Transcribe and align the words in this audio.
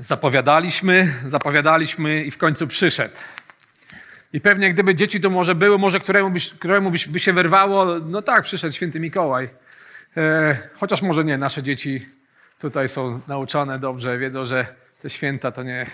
Zapowiadaliśmy, 0.00 1.14
zapowiadaliśmy 1.26 2.24
i 2.24 2.30
w 2.30 2.38
końcu 2.38 2.66
przyszedł. 2.66 3.14
I 4.32 4.40
pewnie 4.40 4.74
gdyby 4.74 4.94
dzieci 4.94 5.20
to 5.20 5.30
może 5.30 5.54
były, 5.54 5.78
może 5.78 6.00
któremu 6.00 6.30
by, 6.30 6.40
któremu 6.58 6.90
by 7.08 7.20
się 7.20 7.32
wyrwało, 7.32 7.86
no 7.98 8.22
tak, 8.22 8.44
przyszedł 8.44 8.74
święty 8.74 9.00
Mikołaj. 9.00 9.48
E, 10.16 10.58
chociaż 10.74 11.02
może 11.02 11.24
nie, 11.24 11.38
nasze 11.38 11.62
dzieci 11.62 12.06
tutaj 12.58 12.88
są 12.88 13.20
nauczone 13.28 13.78
dobrze, 13.78 14.18
wiedzą, 14.18 14.44
że 14.44 14.66
te 15.02 15.10
święta 15.10 15.52
to 15.52 15.62
nie, 15.62 15.86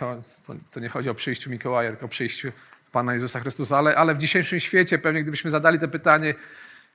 to, 0.46 0.54
to 0.72 0.80
nie 0.80 0.88
chodzi 0.88 1.10
o 1.10 1.14
przyjściu 1.14 1.50
Mikołaja, 1.50 1.90
tylko 1.90 2.06
o 2.06 2.08
przyjściu 2.08 2.52
Pana 2.92 3.14
Jezusa 3.14 3.40
Chrystusa. 3.40 3.78
Ale, 3.78 3.96
ale 3.96 4.14
w 4.14 4.18
dzisiejszym 4.18 4.60
świecie 4.60 4.98
pewnie 4.98 5.22
gdybyśmy 5.22 5.50
zadali 5.50 5.78
to 5.78 5.88
pytanie, 5.88 6.34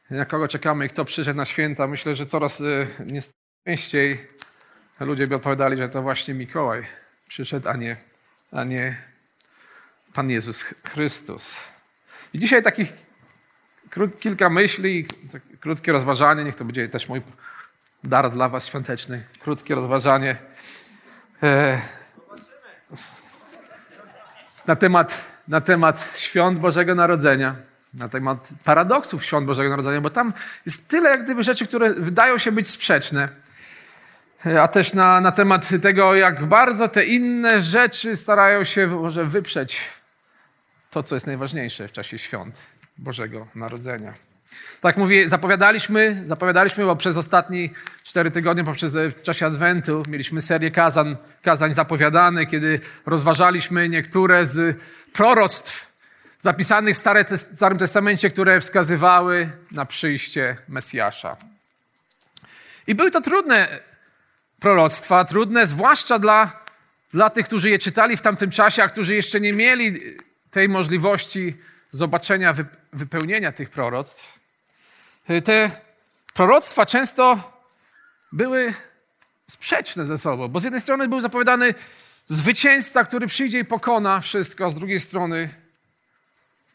na 0.10 0.26
kogo 0.26 0.48
czekamy 0.48 0.86
i 0.86 0.90
kto 0.90 1.06
przyszedł 1.06 1.38
na 1.38 1.46
święta, 1.46 1.88
myślę, 1.88 2.16
że 2.16 2.26
coraz 2.26 2.62
e, 2.62 2.88
częściej 3.68 4.28
ludzie 5.00 5.28
by 5.28 5.36
odpowiadali, 5.36 5.78
że 5.78 5.90
to 5.90 6.02
właśnie 6.02 6.34
Mikołaj 6.34 7.01
przyszedł, 7.32 7.70
a 7.70 7.76
nie, 7.76 7.98
a 8.52 8.64
nie 8.64 8.98
Pan 10.14 10.30
Jezus 10.30 10.64
Chrystus. 10.64 11.58
I 12.34 12.40
dzisiaj 12.40 12.64
takich 12.64 12.94
krót, 13.90 14.20
kilka 14.20 14.50
myśli, 14.50 15.06
tak 15.32 15.42
krótkie 15.60 15.92
rozważanie, 15.92 16.44
niech 16.44 16.56
to 16.56 16.66
będzie 16.66 16.88
też 16.88 17.10
mój 17.10 17.22
dar 18.04 18.32
dla 18.32 18.50
Was 18.50 18.68
świąteczny. 18.68 19.24
Krótkie 19.40 19.76
rozważanie 19.76 20.36
e, 21.44 21.82
na, 24.68 24.76
temat, 24.76 25.26
na 25.48 25.62
temat 25.62 26.18
świąt 26.18 26.60
Bożego 26.60 26.96
Narodzenia, 26.96 27.56
na 27.94 28.10
temat 28.10 28.50
paradoksów 28.64 29.26
świąt 29.26 29.48
Bożego 29.48 29.70
Narodzenia, 29.70 30.02
bo 30.02 30.10
tam 30.10 30.34
jest 30.66 30.90
tyle 30.90 31.10
jak 31.10 31.24
gdyby 31.24 31.44
rzeczy, 31.44 31.68
które 31.68 31.94
wydają 31.94 32.38
się 32.38 32.52
być 32.52 32.70
sprzeczne 32.70 33.41
a 34.62 34.68
też 34.68 34.94
na, 34.94 35.22
na 35.22 35.32
temat 35.32 35.70
tego, 35.82 36.16
jak 36.16 36.46
bardzo 36.46 36.88
te 36.88 37.06
inne 37.06 37.62
rzeczy 37.62 38.16
starają 38.16 38.64
się 38.64 38.88
może 38.88 39.26
wyprzeć 39.26 39.82
to, 40.92 41.04
co 41.04 41.16
jest 41.16 41.28
najważniejsze 41.28 41.88
w 41.88 41.92
czasie 41.92 42.20
świąt 42.20 42.62
Bożego 42.98 43.48
Narodzenia. 43.56 44.14
Tak 44.82 44.98
mówię, 44.98 45.30
zapowiadaliśmy, 45.30 46.24
zapowiadaliśmy, 46.26 46.86
bo 46.86 46.96
przez 46.96 47.18
ostatnie 47.18 47.70
cztery 48.04 48.32
tygodnie, 48.32 48.64
poprzez 48.64 48.96
w 48.96 49.22
czasie 49.24 49.46
Adwentu 49.46 50.04
mieliśmy 50.10 50.42
serię 50.42 50.72
kazań, 50.72 51.18
kazań 51.42 51.74
zapowiadane, 51.74 52.46
kiedy 52.46 52.80
rozważaliśmy 53.06 53.90
niektóre 53.90 54.46
z 54.46 54.78
proroctw 55.14 55.92
zapisanych 56.40 56.96
w 56.96 57.00
Starym 57.56 57.78
Testamencie, 57.78 58.30
które 58.30 58.60
wskazywały 58.60 59.50
na 59.72 59.86
przyjście 59.86 60.58
Mesjasza. 60.68 61.38
I 62.88 62.96
były 62.96 63.12
to 63.12 63.22
trudne 63.22 63.91
proroctwa, 64.62 65.26
trudne, 65.26 65.68
zwłaszcza 65.68 66.20
dla, 66.20 66.64
dla 67.14 67.30
tych, 67.30 67.46
którzy 67.46 67.70
je 67.70 67.80
czytali 67.80 68.18
w 68.18 68.22
tamtym 68.22 68.52
czasie, 68.52 68.84
a 68.84 68.88
którzy 68.88 69.16
jeszcze 69.16 69.40
nie 69.40 69.54
mieli 69.54 70.00
tej 70.52 70.70
możliwości 70.70 71.58
zobaczenia, 71.92 72.54
wypełnienia 72.94 73.52
tych 73.52 73.70
proroctw. 73.70 74.40
Te 75.44 75.72
proroctwa 76.34 76.86
często 76.86 77.52
były 78.32 78.74
sprzeczne 79.48 80.06
ze 80.06 80.18
sobą, 80.18 80.48
bo 80.48 80.60
z 80.60 80.64
jednej 80.64 80.82
strony 80.82 81.08
był 81.08 81.22
zapowiadany 81.22 81.74
zwycięzca, 82.26 83.04
który 83.04 83.28
przyjdzie 83.28 83.60
i 83.60 83.66
pokona 83.66 84.20
wszystko, 84.20 84.66
a 84.66 84.70
z 84.70 84.76
drugiej 84.76 85.00
strony 85.00 85.50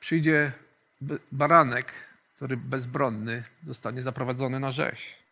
przyjdzie 0.00 0.52
baranek, 1.32 1.92
który 2.36 2.56
bezbronny 2.56 3.42
zostanie 3.66 4.02
zaprowadzony 4.02 4.60
na 4.60 4.70
rzeź 4.70 5.25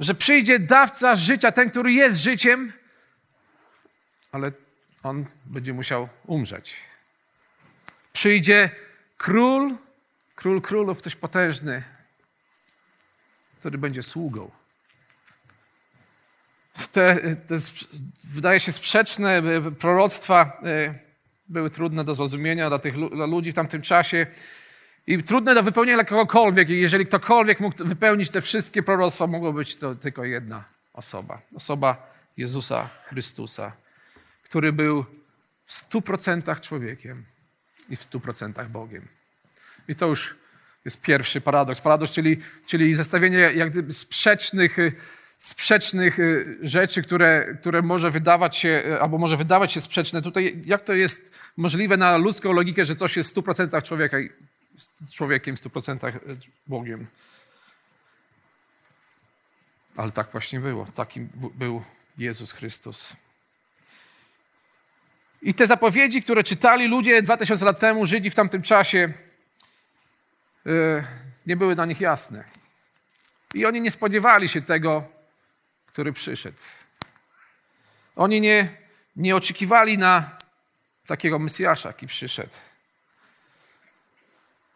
że 0.00 0.14
przyjdzie 0.14 0.58
dawca 0.58 1.16
życia, 1.16 1.52
ten, 1.52 1.70
który 1.70 1.92
jest 1.92 2.18
życiem, 2.18 2.72
ale 4.32 4.52
on 5.02 5.26
będzie 5.44 5.72
musiał 5.72 6.08
umrzeć. 6.26 6.76
Przyjdzie 8.12 8.70
król, 9.16 9.74
król 10.34 10.62
królów, 10.62 10.98
ktoś 10.98 11.16
potężny, 11.16 11.82
który 13.58 13.78
będzie 13.78 14.02
sługą. 14.02 14.50
Te, 16.92 17.36
te 17.36 17.56
wydaje 18.24 18.60
się 18.60 18.72
sprzeczne 18.72 19.42
proroctwa 19.78 20.60
e, 20.64 20.94
były 21.48 21.70
trudne 21.70 22.04
do 22.04 22.14
zrozumienia 22.14 22.68
dla 22.68 22.78
tych 22.78 22.94
dla 23.10 23.26
ludzi 23.26 23.52
w 23.52 23.54
tamtym 23.54 23.82
czasie. 23.82 24.26
I 25.08 25.22
trudne 25.22 25.54
do 25.54 25.62
wypełnienia 25.62 25.96
dla 25.96 26.04
kogokolwiek. 26.04 26.70
I 26.70 26.80
jeżeli 26.80 27.06
ktokolwiek 27.06 27.60
mógł 27.60 27.84
wypełnić 27.84 28.30
te 28.30 28.40
wszystkie 28.40 28.82
proroctwa, 28.82 29.26
mogło 29.26 29.52
być 29.52 29.76
to 29.76 29.94
tylko 29.94 30.24
jedna 30.24 30.64
osoba. 30.92 31.40
Osoba 31.54 32.12
Jezusa 32.36 32.88
Chrystusa, 33.04 33.72
który 34.44 34.72
był 34.72 35.04
w 35.64 35.72
stu 35.72 36.02
procentach 36.02 36.60
człowiekiem 36.60 37.24
i 37.90 37.96
w 37.96 38.02
stu 38.02 38.20
procentach 38.20 38.70
Bogiem. 38.70 39.08
I 39.88 39.94
to 39.94 40.06
już 40.06 40.36
jest 40.84 41.00
pierwszy 41.00 41.40
paradoks. 41.40 41.80
Paradoks, 41.80 42.12
czyli, 42.12 42.36
czyli 42.66 42.94
zestawienie 42.94 43.38
jak 43.38 43.70
gdyby 43.70 43.92
sprzecznych, 43.92 44.76
sprzecznych 45.38 46.18
rzeczy, 46.62 47.02
które, 47.02 47.56
które 47.60 47.82
może 47.82 48.10
wydawać 48.10 48.56
się, 48.56 48.98
albo 49.00 49.18
może 49.18 49.36
wydawać 49.36 49.72
się 49.72 49.80
sprzeczne. 49.80 50.22
Tutaj 50.22 50.62
jak 50.64 50.82
to 50.82 50.94
jest 50.94 51.38
możliwe 51.56 51.96
na 51.96 52.16
ludzką 52.16 52.52
logikę, 52.52 52.84
że 52.84 52.94
coś 52.94 53.16
jest 53.16 53.28
w 53.28 53.32
stu 53.32 53.42
procentach 53.42 53.84
człowieka 53.84 54.18
człowiekiem 55.12 55.56
w 55.56 55.60
100% 55.60 56.06
e, 56.06 56.18
Bogiem. 56.66 57.06
Ale 59.96 60.12
tak 60.12 60.30
właśnie 60.30 60.60
było. 60.60 60.86
Takim 60.86 61.28
był 61.34 61.82
Jezus 62.18 62.52
Chrystus. 62.52 63.12
I 65.42 65.54
te 65.54 65.66
zapowiedzi, 65.66 66.22
które 66.22 66.44
czytali 66.44 66.88
ludzie 66.88 67.22
2000 67.22 67.64
lat 67.64 67.78
temu, 67.78 68.06
Żydzi 68.06 68.30
w 68.30 68.34
tamtym 68.34 68.62
czasie, 68.62 69.12
e, 70.66 71.04
nie 71.46 71.56
były 71.56 71.74
dla 71.74 71.86
nich 71.86 72.00
jasne. 72.00 72.44
I 73.54 73.66
oni 73.66 73.80
nie 73.80 73.90
spodziewali 73.90 74.48
się 74.48 74.62
tego, 74.62 75.08
który 75.86 76.12
przyszedł. 76.12 76.58
Oni 78.16 78.40
nie, 78.40 78.76
nie 79.16 79.36
oczekiwali 79.36 79.98
na 79.98 80.38
takiego 81.06 81.38
Mesjasza, 81.38 81.88
jaki 81.88 82.06
przyszedł. 82.06 82.54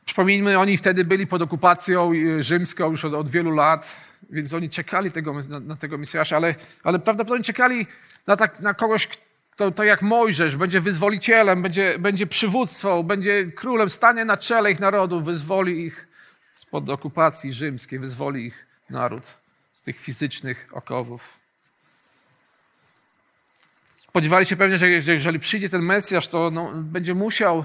Przypomnijmy, 0.05 0.59
oni 0.59 0.77
wtedy 0.77 1.05
byli 1.05 1.27
pod 1.27 1.43
okupacją 1.43 2.13
y, 2.13 2.43
rzymską 2.43 2.91
już 2.91 3.05
od, 3.05 3.15
od 3.15 3.31
wielu 3.31 3.51
lat, 3.51 4.01
więc 4.31 4.55
oni 4.55 4.71
czekali 4.71 5.11
tego, 5.11 5.35
na, 5.49 5.61
na, 5.61 5.77
tego 5.77 5.99
Mesjasza, 5.99 6.37
ale, 6.37 6.55
ale 6.83 6.99
prawdopodobnie 6.99 7.45
czekali 7.45 7.87
na, 8.27 8.37
tak, 8.37 8.61
na 8.61 8.75
kogoś, 8.75 9.09
kto 9.51 9.71
to 9.71 9.85
jak 9.85 10.03
Mojżesz, 10.03 10.57
będzie 10.57 10.81
wyzwolicielem, 10.81 11.63
będzie, 11.63 11.99
będzie 11.99 12.27
przywództwą, 12.27 13.03
będzie 13.03 13.53
królem, 13.53 13.91
stanie 13.91 14.25
na 14.25 14.37
czele 14.37 14.73
ich 14.73 14.81
narodów, 14.81 15.25
wyzwoli 15.25 15.85
ich 15.87 16.09
spod 16.55 16.89
okupacji 16.89 17.53
rzymskiej, 17.53 17.99
wyzwoli 17.99 18.47
ich 18.47 18.67
naród 18.91 19.35
z 19.73 19.83
tych 19.83 19.97
fizycznych 19.97 20.69
okowów. 20.73 21.41
Spodziewali 23.97 24.47
się 24.47 24.57
pewnie, 24.57 24.79
że 24.79 24.89
jeżeli 24.89 25.39
przyjdzie 25.39 25.69
ten 25.69 25.83
Mesjasz, 25.83 26.29
to 26.29 26.51
no, 26.51 26.73
będzie 26.75 27.15
musiał 27.15 27.65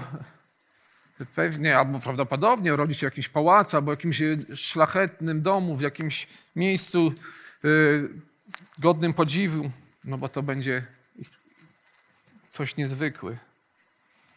pewnie 1.26 1.78
albo 1.78 2.00
prawdopodobnie 2.00 2.74
urodzi 2.74 2.94
się 2.94 3.00
w 3.00 3.02
jakimś 3.02 3.28
pałacu, 3.28 3.76
albo 3.76 3.90
jakimś 3.90 4.22
e, 4.22 4.36
szlachetnym 4.54 5.42
domu, 5.42 5.76
w 5.76 5.80
jakimś 5.80 6.26
miejscu 6.56 7.12
y, 7.64 8.08
godnym 8.78 9.14
podziwu, 9.14 9.70
no 10.04 10.18
bo 10.18 10.28
to 10.28 10.42
będzie 10.42 10.86
coś 12.52 12.76
niezwykły. 12.76 13.38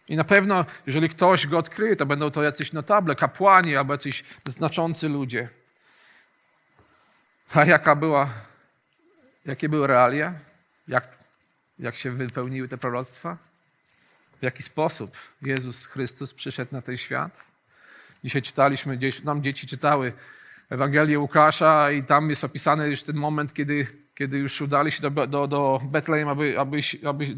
I 0.07 0.16
na 0.16 0.24
pewno, 0.24 0.66
jeżeli 0.88 1.10
ktoś 1.10 1.48
go 1.48 1.57
odkryje, 1.57 1.95
to 1.95 2.06
będą 2.06 2.31
to 2.31 2.44
jacyś 2.44 2.74
notable, 2.74 3.16
kapłani 3.16 3.75
albo 3.75 3.94
jacyś 3.94 4.24
znaczący 4.45 5.10
ludzie. 5.10 5.50
A 7.54 7.66
jaka 7.66 7.95
była, 7.95 8.30
jakie 9.45 9.69
były 9.69 9.88
realia? 9.88 10.34
Jak, 10.88 11.18
jak 11.80 11.95
się 11.95 12.12
wypełniły 12.12 12.68
te 12.68 12.77
proroctwa? 12.77 13.50
W 14.41 14.43
jaki 14.43 14.63
sposób 14.63 15.17
Jezus 15.41 15.85
Chrystus 15.85 16.33
przyszedł 16.33 16.75
na 16.75 16.81
ten 16.81 16.97
świat. 16.97 17.43
Dzisiaj 18.23 18.41
czytaliśmy, 18.41 18.99
nam 19.23 19.43
dzieci 19.43 19.67
czytały 19.67 20.13
Ewangelię 20.69 21.19
Łukasza 21.19 21.91
i 21.91 22.03
tam 22.03 22.29
jest 22.29 22.43
opisany 22.43 22.89
już 22.89 23.03
ten 23.03 23.15
moment, 23.15 23.53
kiedy, 23.53 23.88
kiedy 24.15 24.38
już 24.38 24.61
udali 24.61 24.91
się 24.91 25.09
do, 25.09 25.27
do, 25.27 25.47
do 25.47 25.81
Betlejem, 25.91 26.29
aby, 26.29 26.59
aby, 26.59 26.79
aby, 27.05 27.38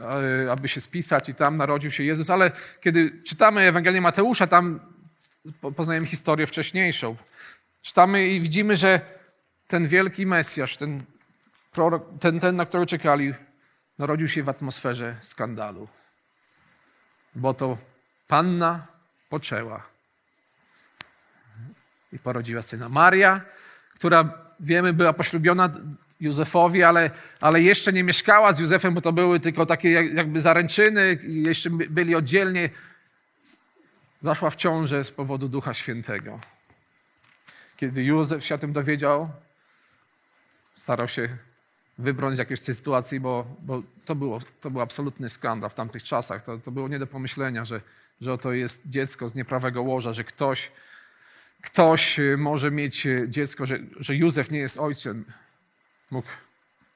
e, 0.00 0.52
aby 0.52 0.68
się 0.68 0.80
spisać 0.80 1.28
i 1.28 1.34
tam 1.34 1.56
narodził 1.56 1.90
się 1.90 2.04
Jezus. 2.04 2.30
Ale 2.30 2.50
kiedy 2.80 3.22
czytamy 3.24 3.60
Ewangelię 3.60 4.00
Mateusza, 4.00 4.46
tam 4.46 4.80
poznajemy 5.76 6.06
historię 6.06 6.46
wcześniejszą. 6.46 7.16
Czytamy 7.82 8.28
i 8.28 8.40
widzimy, 8.40 8.76
że 8.76 9.00
ten 9.66 9.88
wielki 9.88 10.26
Mesjasz, 10.26 10.76
ten, 10.76 11.02
prorok, 11.72 12.06
ten, 12.20 12.40
ten 12.40 12.56
na 12.56 12.66
którego 12.66 12.86
czekali, 12.86 13.34
narodził 13.98 14.28
się 14.28 14.42
w 14.42 14.48
atmosferze 14.48 15.16
skandalu. 15.20 15.88
Bo 17.34 17.54
to 17.54 17.78
panna 18.28 18.86
poczęła 19.28 19.86
i 22.12 22.18
porodziła 22.18 22.62
syna. 22.62 22.88
Maria, 22.88 23.40
która 23.94 24.38
wiemy 24.60 24.92
była 24.92 25.12
poślubiona 25.12 25.70
Józefowi, 26.20 26.82
ale, 26.82 27.10
ale 27.40 27.62
jeszcze 27.62 27.92
nie 27.92 28.04
mieszkała 28.04 28.52
z 28.52 28.58
Józefem, 28.58 28.94
bo 28.94 29.00
to 29.00 29.12
były 29.12 29.40
tylko 29.40 29.66
takie 29.66 29.90
jakby 29.90 30.40
zaręczyny, 30.40 31.18
jeszcze 31.22 31.70
byli 31.70 32.14
oddzielnie. 32.14 32.70
Zaszła 34.20 34.50
w 34.50 34.56
ciążę 34.56 35.04
z 35.04 35.10
powodu 35.10 35.48
Ducha 35.48 35.74
Świętego. 35.74 36.40
Kiedy 37.76 38.04
Józef 38.04 38.44
się 38.44 38.54
o 38.54 38.58
tym 38.58 38.72
dowiedział, 38.72 39.30
starał 40.74 41.08
się 41.08 41.28
wybronić 41.98 42.38
jakiejś 42.38 42.60
tej 42.60 42.74
sytuacji, 42.74 43.20
bo, 43.20 43.46
bo 43.62 43.82
to, 44.04 44.14
było, 44.14 44.40
to 44.60 44.70
był 44.70 44.80
absolutny 44.80 45.28
skandal 45.28 45.70
w 45.70 45.74
tamtych 45.74 46.02
czasach. 46.02 46.42
To, 46.42 46.58
to 46.58 46.70
było 46.70 46.88
nie 46.88 46.98
do 46.98 47.06
pomyślenia, 47.06 47.64
że, 47.64 47.80
że 48.20 48.32
oto 48.32 48.52
jest 48.52 48.88
dziecko 48.88 49.28
z 49.28 49.34
nieprawego 49.34 49.82
łoża, 49.82 50.12
że 50.12 50.24
ktoś, 50.24 50.72
ktoś 51.62 52.18
y, 52.18 52.36
może 52.36 52.70
mieć 52.70 53.06
y, 53.06 53.26
dziecko, 53.28 53.66
że, 53.66 53.78
że 54.00 54.16
Józef 54.16 54.50
nie 54.50 54.58
jest 54.58 54.78
ojcem. 54.78 55.24
Mógł, 56.10 56.28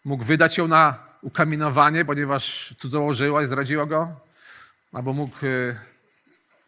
mógł 0.05 0.25
wydać 0.25 0.59
ją 0.59 0.69
na 0.69 1.09
ukamienowanie, 1.23 2.05
ponieważ 2.05 2.75
cudzołożyła 2.79 3.43
i 3.43 3.47
zdradziła 3.47 3.87
go, 3.87 4.21
albo 4.93 5.13
mógł 5.13 5.47
y, 5.47 5.77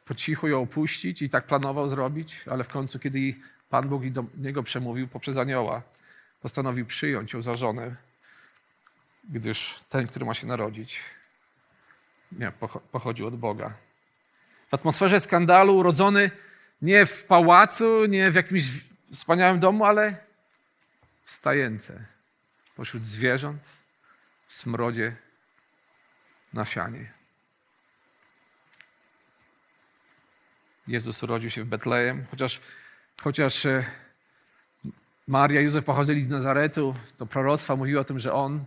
po 0.04 0.14
cichu 0.14 0.48
ją 0.48 0.62
opuścić 0.62 1.22
i 1.22 1.28
tak 1.28 1.46
planował 1.46 1.88
zrobić, 1.88 2.44
ale 2.50 2.64
w 2.64 2.68
końcu, 2.68 2.98
kiedy 2.98 3.34
Pan 3.68 3.88
Bóg 3.88 4.08
do 4.08 4.24
niego 4.38 4.62
przemówił 4.62 5.08
poprzez 5.08 5.36
anioła, 5.36 5.82
postanowił 6.42 6.86
przyjąć 6.86 7.32
ją 7.32 7.42
za 7.42 7.54
żonę, 7.54 7.96
gdyż 9.30 9.80
ten, 9.88 10.06
który 10.06 10.26
ma 10.26 10.34
się 10.34 10.46
narodzić, 10.46 11.00
nie, 12.32 12.52
pochodził 12.92 13.26
od 13.26 13.36
Boga. 13.36 13.74
W 14.68 14.74
atmosferze 14.74 15.20
skandalu 15.20 15.76
urodzony 15.76 16.30
nie 16.82 17.06
w 17.06 17.24
pałacu, 17.24 18.06
nie 18.06 18.30
w 18.30 18.34
jakimś 18.34 18.64
wspaniałym 19.12 19.60
domu, 19.60 19.84
ale 19.84 20.16
w 21.24 21.32
stajence, 21.32 22.04
pośród 22.76 23.04
zwierząt, 23.04 23.62
w 24.46 24.54
smrodzie, 24.54 25.16
na 26.52 26.64
sianie. 26.64 27.12
Jezus 30.88 31.22
urodził 31.22 31.50
się 31.50 31.62
w 31.62 31.66
Betlejem, 31.66 32.26
chociaż, 32.30 32.60
chociaż 33.22 33.66
e, 33.66 33.84
Maria 35.26 35.60
i 35.60 35.64
Józef 35.64 35.84
pochodzili 35.84 36.24
z 36.24 36.30
Nazaretu, 36.30 36.94
to 37.16 37.26
proroctwa 37.26 37.76
mówiły 37.76 38.00
o 38.00 38.04
tym, 38.04 38.18
że 38.18 38.32
on 38.32 38.64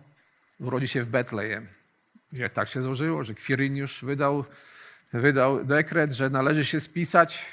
urodzi 0.59 0.88
się 0.88 1.03
w 1.03 1.07
Betlejem. 1.07 1.67
I 2.33 2.50
tak 2.53 2.69
się 2.69 2.81
złożyło, 2.81 3.23
że 3.23 3.33
Kwiryniusz 3.33 4.05
wydał, 4.05 4.45
wydał 5.13 5.65
dekret, 5.65 6.11
że 6.11 6.29
należy 6.29 6.65
się 6.65 6.79
spisać 6.79 7.45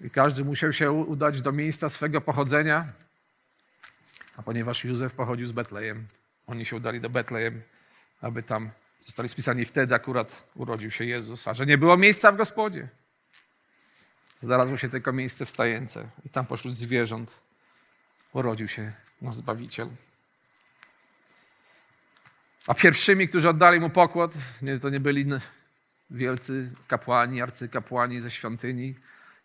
i 0.00 0.10
każdy 0.10 0.44
musiał 0.44 0.72
się 0.72 0.92
udać 0.92 1.40
do 1.40 1.52
miejsca 1.52 1.88
swego 1.88 2.20
pochodzenia. 2.20 2.92
A 4.36 4.42
ponieważ 4.42 4.84
Józef 4.84 5.12
pochodził 5.12 5.46
z 5.46 5.52
Betlejem, 5.52 6.06
oni 6.46 6.64
się 6.64 6.76
udali 6.76 7.00
do 7.00 7.10
Betlejem, 7.10 7.62
aby 8.20 8.42
tam 8.42 8.70
zostali 9.00 9.28
spisani. 9.28 9.64
Wtedy 9.64 9.94
akurat 9.94 10.48
urodził 10.54 10.90
się 10.90 11.04
Jezus. 11.04 11.48
A 11.48 11.54
że 11.54 11.66
nie 11.66 11.78
było 11.78 11.96
miejsca 11.96 12.32
w 12.32 12.36
gospodzie, 12.36 12.88
znalazło 14.38 14.76
się 14.76 14.88
tylko 14.88 15.12
miejsce 15.12 15.46
w 15.46 15.50
stajence. 15.50 16.08
I 16.24 16.30
tam 16.30 16.46
pośród 16.46 16.76
zwierząt 16.76 17.40
urodził 18.32 18.68
się 18.68 18.92
nasz 19.22 19.34
Zbawiciel. 19.34 19.88
A 22.68 22.74
pierwszymi, 22.74 23.28
którzy 23.28 23.48
oddali 23.48 23.80
mu 23.80 23.90
pokład, 23.90 24.34
nie, 24.62 24.78
to 24.78 24.90
nie 24.90 25.00
byli 25.00 25.26
wielcy 26.10 26.72
kapłani, 26.88 27.42
arcykapłani 27.42 28.20
ze 28.20 28.30
świątyni, 28.30 28.94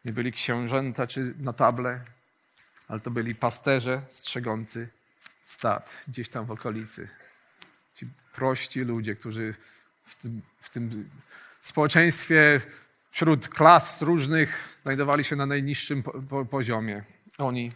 nie 0.06 0.14
byli 0.14 0.32
książęta 0.32 1.08
czy 1.08 1.34
notable, 1.40 2.02
ale 2.88 3.00
to 3.00 3.12
byli 3.12 3.36
pasterze 3.36 4.02
strzegący 4.08 4.90
stad 5.44 6.04
gdzieś 6.08 6.30
tam 6.30 6.46
w 6.46 6.52
okolicy. 6.52 7.10
Ci 7.96 8.08
prości 8.34 8.82
ludzie, 8.82 9.16
którzy 9.16 9.56
w 10.06 10.16
tym, 10.16 10.42
w 10.62 10.70
tym 10.70 11.10
społeczeństwie 11.62 12.62
wśród 13.12 13.50
klas 13.50 14.02
różnych 14.02 14.80
znajdowali 14.84 15.24
się 15.24 15.36
na 15.36 15.46
najniższym 15.46 16.04
po, 16.04 16.12
po, 16.12 16.46
poziomie. 16.46 17.04
Oni 17.38 17.72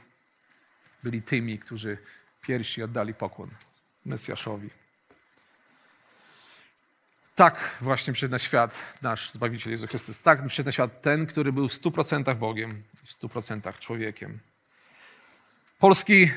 byli 1.04 1.22
tymi, 1.22 1.60
którzy 1.60 1.98
pierwsi 2.42 2.84
oddali 2.84 3.14
pokłon 3.14 3.50
Mesjaszowi. 4.06 4.83
Tak 7.36 7.78
właśnie 7.82 8.14
przyszedł 8.14 8.32
na 8.32 8.40
świat 8.40 9.00
nasz 9.02 9.32
Zbawiciel 9.32 9.72
Jezus 9.72 9.90
Chrystus. 9.90 10.20
Tak 10.20 10.48
przyszedł 10.48 10.68
na 10.68 10.72
świat 10.72 11.02
ten, 11.02 11.26
który 11.26 11.52
był 11.54 11.68
w 11.68 11.74
stu 11.74 11.92
procentach 11.92 12.38
Bogiem, 12.38 12.84
w 13.06 13.12
stu 13.12 13.30
procentach 13.30 13.80
człowiekiem. 13.80 14.40
Polski 15.80 16.32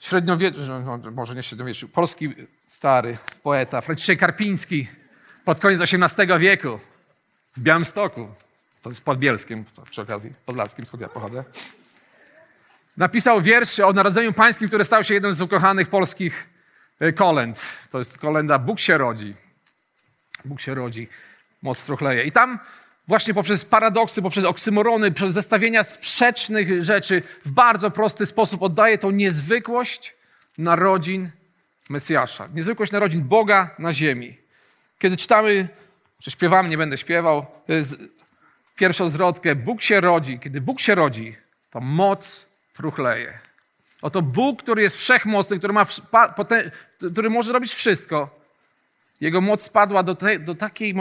średniowieczny, 0.00 0.62
może 1.12 1.34
nie 1.34 1.42
średniowieczny, 1.42 1.88
polski 1.88 2.34
stary 2.66 3.18
poeta 3.42 3.80
Franciszek 3.80 4.18
Karpiński 4.18 4.88
pod 5.44 5.60
koniec 5.60 5.80
XVIII 5.80 6.38
wieku 6.38 6.78
w 7.56 7.60
Białymstoku, 7.60 8.28
to 8.82 8.90
jest 8.90 9.04
pod 9.04 9.18
Bielskiem, 9.18 9.64
przy 9.90 10.02
okazji 10.02 10.32
podlaskim, 10.46 10.86
skąd 10.86 11.00
ja 11.00 11.08
pochodzę, 11.08 11.44
napisał 12.96 13.42
wiersz 13.42 13.80
o 13.80 13.92
Narodzeniu 13.92 14.32
Pańskim, 14.32 14.68
który 14.68 14.84
stał 14.84 15.04
się 15.04 15.14
jednym 15.14 15.32
z 15.32 15.40
ukochanych 15.40 15.88
polskich 15.88 16.48
e, 17.00 17.12
kolęd. 17.12 17.78
To 17.90 17.98
jest 17.98 18.18
kolenda 18.18 18.58
Bóg 18.58 18.80
się 18.80 18.98
rodzi. 18.98 19.43
Bóg 20.44 20.60
się 20.60 20.74
rodzi, 20.74 21.08
moc 21.62 21.78
struchleje. 21.78 22.24
I 22.24 22.32
tam 22.32 22.58
właśnie 23.08 23.34
poprzez 23.34 23.64
paradoksy, 23.64 24.22
poprzez 24.22 24.44
oksymorony, 24.44 25.12
przez 25.12 25.32
zestawienia 25.32 25.84
sprzecznych 25.84 26.84
rzeczy 26.84 27.22
w 27.44 27.50
bardzo 27.50 27.90
prosty 27.90 28.26
sposób 28.26 28.62
oddaje 28.62 28.98
tą 28.98 29.10
niezwykłość 29.10 30.16
narodzin 30.58 31.30
Mesjasza. 31.90 32.48
Niezwykłość 32.54 32.92
narodzin 32.92 33.22
Boga 33.22 33.74
na 33.78 33.92
ziemi. 33.92 34.36
Kiedy 34.98 35.16
czytamy, 35.16 35.68
czy 36.22 36.30
śpiewamy, 36.30 36.68
nie 36.68 36.78
będę 36.78 36.96
śpiewał, 36.96 37.46
pierwszą 38.76 39.08
zwrotkę, 39.08 39.54
Bóg 39.54 39.82
się 39.82 40.00
rodzi. 40.00 40.38
Kiedy 40.38 40.60
Bóg 40.60 40.80
się 40.80 40.94
rodzi, 40.94 41.36
to 41.70 41.80
moc 41.80 42.46
truchleje. 42.72 43.38
Oto 44.02 44.22
Bóg, 44.22 44.62
który 44.62 44.82
jest 44.82 44.96
wszechmocny, 44.96 45.58
który, 45.58 45.72
ma, 45.72 45.86
który 47.12 47.30
może 47.30 47.52
robić 47.52 47.74
wszystko, 47.74 48.43
jego 49.20 49.40
moc 49.40 49.62
spadła 49.62 50.02
do, 50.02 50.14
te, 50.14 50.38
do 50.38 50.54
takiej, 50.54 50.94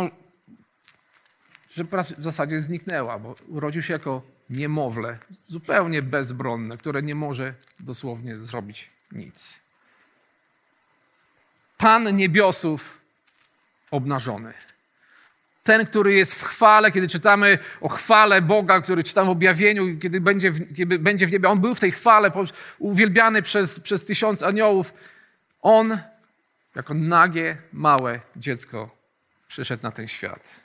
że 1.72 1.84
w 2.17 2.24
zasadzie 2.24 2.60
zniknęła, 2.60 3.20
bo 3.20 3.36
urodził 3.48 3.82
się 3.82 3.93
jako 3.93 4.22
niemowlę, 4.50 5.17
zupełnie 5.48 6.01
bezbronne, 6.01 6.77
które 6.77 7.03
nie 7.03 7.15
może 7.15 7.53
dosłownie 7.79 8.38
zrobić 8.38 8.89
nic. 9.12 9.60
Pan 11.77 12.15
niebiosów 12.15 13.01
obnażony. 13.91 14.53
Ten, 15.63 15.86
który 15.86 16.13
jest 16.13 16.36
w 16.36 16.43
chwale, 16.43 16.91
kiedy 16.91 17.08
czytamy 17.08 17.60
o 17.82 17.89
chwale 17.89 18.41
Boga, 18.41 18.82
który 18.82 19.03
czytamy 19.03 19.27
w 19.27 19.32
objawieniu, 19.32 20.00
kiedy 20.00 20.22
będzie 20.22 20.51
w, 20.51 20.75
kiedy 20.75 21.00
będzie 21.00 21.27
w 21.27 21.32
niebie, 21.32 21.50
on 21.50 21.60
był 21.60 21.75
w 21.75 21.79
tej 21.79 21.91
chwale, 21.91 22.32
uwielbiany 22.79 23.41
przez, 23.41 23.79
przez 23.79 24.05
tysiąc 24.05 24.43
aniołów. 24.43 24.93
On 25.62 25.98
jako 26.75 26.94
nagie, 26.94 27.58
małe 27.74 28.20
dziecko 28.36 28.89
przyszedł 29.48 29.84
na 29.84 29.92
ten 29.92 30.08
świat. 30.08 30.62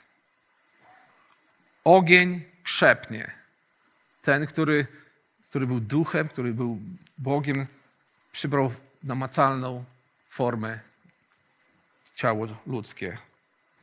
Ogień 1.83 2.41
krzepnie. 2.63 3.31
Ten, 4.21 4.47
który, 4.47 4.87
który 5.49 5.67
był 5.67 5.79
duchem, 5.79 6.27
który 6.27 6.53
był 6.53 6.79
Bogiem, 7.17 7.67
przybrał 8.31 8.71
namacalną 9.03 9.85
formę 10.27 10.79
ciało 12.15 12.47
ludzkie. 12.67 13.17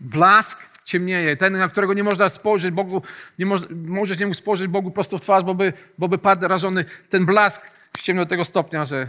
Blask 0.01 0.85
ciemnieje. 0.85 1.37
Ten, 1.37 1.53
na 1.53 1.69
którego 1.69 1.95
nie 1.95 2.05
można 2.05 2.29
spojrzeć 2.29 2.71
Bogu, 2.71 3.03
nie 3.39 3.47
moż, 3.47 3.61
możesz 3.71 4.19
nie 4.19 4.27
mógł 4.27 4.37
spojrzeć 4.37 4.69
Bogu 4.69 4.91
prosto 4.91 5.19
w 5.19 5.21
twarz, 5.21 5.45
bo 5.45 5.55
by, 5.55 5.73
bo 5.99 6.09
by 6.09 6.19
padł 6.19 6.49
rażony. 6.49 6.85
Ten 7.09 7.27
blask 7.27 7.71
ściemniał 7.99 8.25
do 8.25 8.29
tego 8.29 8.45
stopnia, 8.45 8.85
że 8.85 9.09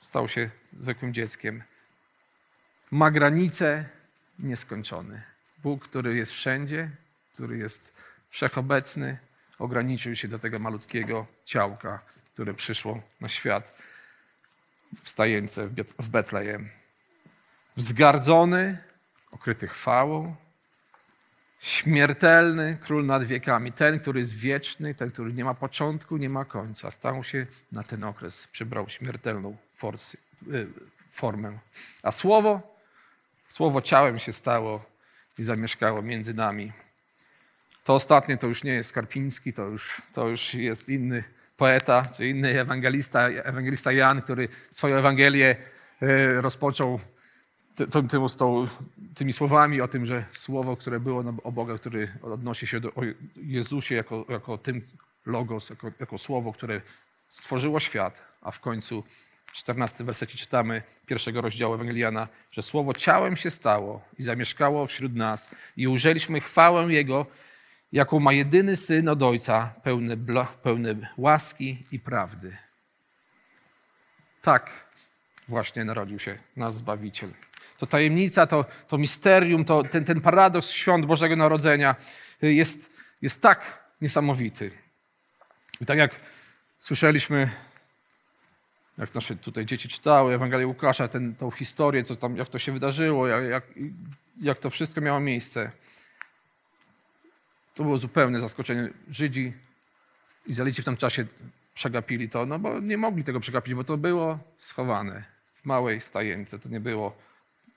stał 0.00 0.28
się 0.28 0.50
zwykłym 0.72 1.14
dzieckiem 1.14 1.62
ma 2.90 3.10
granice 3.10 3.88
nieskończone. 4.38 5.22
Bóg, 5.62 5.88
który 5.88 6.16
jest 6.16 6.32
wszędzie, 6.32 6.90
który 7.34 7.58
jest 7.58 8.02
wszechobecny, 8.30 9.18
ograniczył 9.58 10.16
się 10.16 10.28
do 10.28 10.38
tego 10.38 10.58
malutkiego 10.58 11.26
ciałka, 11.44 12.00
które 12.34 12.54
przyszło 12.54 13.02
na 13.20 13.28
świat 13.28 13.78
w 15.02 15.08
stajence 15.08 15.66
w 15.66 15.72
Bet- 15.72 15.94
w 15.98 16.08
Betlejem. 16.08 16.68
Wzgardzony, 17.76 18.78
okryty 19.30 19.68
chwałą, 19.68 20.36
śmiertelny 21.60 22.78
król 22.80 23.06
nad 23.06 23.24
wiekami, 23.24 23.72
ten, 23.72 24.00
który 24.00 24.20
jest 24.20 24.34
wieczny, 24.34 24.94
ten, 24.94 25.10
który 25.10 25.32
nie 25.32 25.44
ma 25.44 25.54
początku, 25.54 26.16
nie 26.16 26.28
ma 26.28 26.44
końca, 26.44 26.90
stał 26.90 27.24
się 27.24 27.46
na 27.72 27.82
ten 27.82 28.04
okres, 28.04 28.46
przybrał 28.46 28.88
śmiertelną 28.88 29.56
forsy, 29.74 30.18
y, 30.52 30.66
formę. 31.10 31.58
A 32.02 32.12
słowo, 32.12 32.79
słowo 33.50 33.82
ciałem 33.82 34.18
się 34.18 34.32
stało 34.32 34.84
i 35.38 35.42
zamieszkało 35.42 36.02
między 36.02 36.34
nami. 36.34 36.72
To 37.84 37.94
ostatnie 37.94 38.36
to 38.36 38.46
już 38.46 38.64
nie 38.64 38.72
jest 38.72 38.92
Karpiński, 38.92 39.52
to 39.52 39.66
już, 39.66 40.02
to 40.14 40.28
już 40.28 40.54
jest 40.54 40.88
inny 40.88 41.24
poeta, 41.56 42.06
czy 42.16 42.28
inny 42.28 42.60
ewangelista, 42.60 43.28
ewangelista 43.28 43.92
Jan, 43.92 44.22
który 44.22 44.48
swoją 44.70 44.96
Ewangelię 44.96 45.56
y, 46.02 46.40
rozpoczął 46.40 47.00
ty- 47.76 47.86
tym, 47.86 48.08
tym, 48.08 48.26
tymi 49.14 49.32
słowami 49.32 49.80
o 49.80 49.88
tym, 49.88 50.06
że 50.06 50.24
słowo, 50.32 50.76
które 50.76 51.00
było 51.00 51.24
o 51.44 51.52
Boga, 51.52 51.74
który 51.74 52.08
odnosi 52.22 52.66
się 52.66 52.80
do 52.80 52.92
Jezusie 53.36 53.94
jako, 53.94 54.24
jako 54.28 54.58
tym 54.58 54.82
logos, 55.26 55.70
jako, 55.70 55.90
jako 56.00 56.18
słowo, 56.18 56.52
które 56.52 56.80
stworzyło 57.28 57.80
świat, 57.80 58.24
a 58.42 58.50
w 58.50 58.60
końcu 58.60 59.04
14 59.52 60.04
wersecie 60.04 60.38
czytamy 60.38 60.82
pierwszego 61.06 61.40
rozdziału 61.40 61.74
Ewangeliana, 61.74 62.28
że 62.52 62.62
słowo 62.62 62.94
ciałem 62.94 63.36
się 63.36 63.50
stało 63.50 64.02
i 64.18 64.22
zamieszkało 64.22 64.86
wśród 64.86 65.16
nas 65.16 65.54
i 65.76 65.88
ujrzeliśmy 65.88 66.40
chwałę 66.40 66.92
Jego, 66.92 67.26
jaką 67.92 68.20
ma 68.20 68.32
jedyny 68.32 68.76
Syn 68.76 69.08
od 69.08 69.22
Ojca, 69.22 69.74
pełny, 69.82 70.16
pełny 70.62 71.08
łaski 71.16 71.78
i 71.92 71.98
prawdy. 71.98 72.56
Tak 74.42 74.90
właśnie 75.48 75.84
narodził 75.84 76.18
się 76.18 76.38
nasz 76.56 76.72
Zbawiciel. 76.72 77.30
To 77.78 77.86
tajemnica, 77.86 78.46
to, 78.46 78.64
to 78.88 78.98
misterium, 78.98 79.64
to 79.64 79.82
ten, 79.82 80.04
ten 80.04 80.20
paradoks 80.20 80.70
świąt 80.70 81.06
Bożego 81.06 81.36
Narodzenia 81.36 81.96
jest, 82.42 82.96
jest 83.22 83.42
tak 83.42 83.84
niesamowity. 84.00 84.70
I 85.80 85.86
tak 85.86 85.98
jak 85.98 86.20
słyszeliśmy, 86.78 87.50
jak 89.00 89.14
nasze 89.14 89.36
tutaj 89.36 89.64
dzieci 89.64 89.88
czytały 89.88 90.34
Ewangelię 90.34 90.66
Łukasza, 90.66 91.08
ten, 91.08 91.34
tą 91.34 91.50
historię, 91.50 92.02
co 92.02 92.16
tam, 92.16 92.36
jak 92.36 92.48
to 92.48 92.58
się 92.58 92.72
wydarzyło, 92.72 93.26
jak, 93.26 93.64
jak, 94.40 94.58
to 94.58 94.70
wszystko 94.70 95.00
miało 95.00 95.20
miejsce. 95.20 95.72
To 97.74 97.82
było 97.82 97.96
zupełne 97.96 98.40
zaskoczenie. 98.40 98.88
Żydzi, 99.10 99.52
Izraelici 100.46 100.82
w 100.82 100.84
tym 100.84 100.96
czasie 100.96 101.26
przegapili 101.74 102.28
to, 102.28 102.46
no 102.46 102.58
bo 102.58 102.80
nie 102.80 102.96
mogli 102.96 103.24
tego 103.24 103.40
przegapić, 103.40 103.74
bo 103.74 103.84
to 103.84 103.96
było 103.96 104.38
schowane 104.58 105.24
w 105.54 105.64
małej 105.64 106.00
stajence. 106.00 106.58
To 106.58 106.68
nie 106.68 106.80
było 106.80 107.16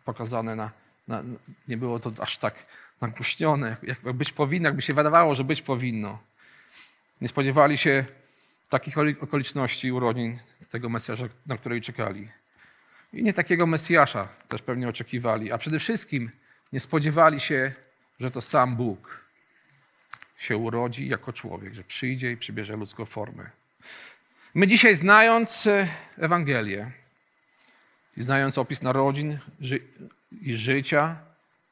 pokazane 0.05 0.55
na, 0.55 0.71
na 1.07 1.23
nie 1.67 1.77
było 1.77 1.99
to 1.99 2.11
aż 2.19 2.37
tak 2.37 2.65
nagłośnione, 3.01 3.77
jak, 3.83 4.03
jak 4.03 4.15
być 4.15 4.33
powinno, 4.33 4.69
jakby 4.69 4.81
się 4.81 4.93
wydawało, 4.93 5.35
że 5.35 5.43
być 5.43 5.61
powinno. 5.61 6.19
Nie 7.21 7.27
spodziewali 7.27 7.77
się 7.77 8.05
takich 8.73 8.97
oli- 8.97 9.19
okoliczności 9.21 9.91
urodzin 9.91 10.39
tego 10.69 10.89
Mesjasza, 10.89 11.23
na 11.45 11.57
której 11.57 11.81
czekali. 11.81 12.29
I 13.13 13.23
nie 13.23 13.33
takiego 13.33 13.67
Mesjasza 13.67 14.27
też 14.47 14.61
pewnie 14.61 14.89
oczekiwali, 14.89 15.51
a 15.51 15.57
przede 15.57 15.79
wszystkim 15.79 16.31
nie 16.73 16.79
spodziewali 16.79 17.39
się, 17.39 17.73
że 18.19 18.31
to 18.31 18.41
sam 18.41 18.75
Bóg 18.75 19.25
się 20.37 20.57
urodzi 20.57 21.07
jako 21.07 21.33
człowiek, 21.33 21.73
że 21.73 21.83
przyjdzie 21.83 22.31
i 22.31 22.37
przybierze 22.37 22.75
ludzką 22.75 23.05
formę. 23.05 23.49
My 24.53 24.67
dzisiaj, 24.67 24.95
znając 24.95 25.67
e, 25.67 25.87
Ewangelię 26.17 26.91
znając 28.17 28.57
opis 28.57 28.81
narodzin 28.81 29.37
ży- 29.59 29.81
i 30.41 30.55
życia, 30.55 31.17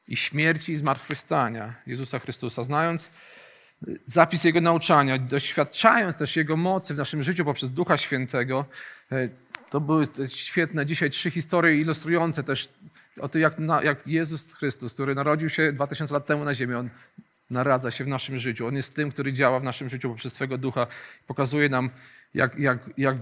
i 0.08 0.16
śmierci 0.16 0.72
i 0.72 0.76
zmartwychwstania 0.76 1.74
Jezusa 1.86 2.18
Chrystusa, 2.18 2.62
znając 2.62 3.10
zapis 4.06 4.44
Jego 4.44 4.60
nauczania, 4.60 5.18
doświadczając 5.18 6.16
też 6.16 6.36
Jego 6.36 6.56
mocy 6.56 6.94
w 6.94 6.96
naszym 6.96 7.22
życiu 7.22 7.44
poprzez 7.44 7.72
Ducha 7.72 7.96
Świętego, 7.96 8.66
e, 9.12 9.28
to 9.70 9.80
były 9.80 10.06
świetne 10.28 10.86
dzisiaj 10.86 11.10
trzy 11.10 11.30
historie 11.30 11.80
ilustrujące 11.80 12.42
też 12.42 12.68
o 13.20 13.28
tym, 13.28 13.42
jak, 13.42 13.56
jak 13.82 14.06
Jezus 14.06 14.52
Chrystus, 14.54 14.94
który 14.94 15.14
narodził 15.14 15.48
się 15.48 15.72
2000 15.72 16.14
lat 16.14 16.26
temu 16.26 16.44
na 16.44 16.54
ziemi, 16.54 16.74
On 16.74 16.90
naradza 17.50 17.90
się 17.90 18.04
w 18.04 18.08
naszym 18.08 18.38
życiu. 18.38 18.66
On 18.66 18.76
jest 18.76 18.96
tym, 18.96 19.12
który 19.12 19.32
działa 19.32 19.60
w 19.60 19.64
naszym 19.64 19.88
życiu 19.88 20.08
poprzez 20.08 20.32
swego 20.32 20.58
ducha. 20.58 20.86
Pokazuje 21.26 21.68
nam, 21.68 21.90
jak, 22.34 22.58
jak, 22.58 22.78
jak, 22.96 23.16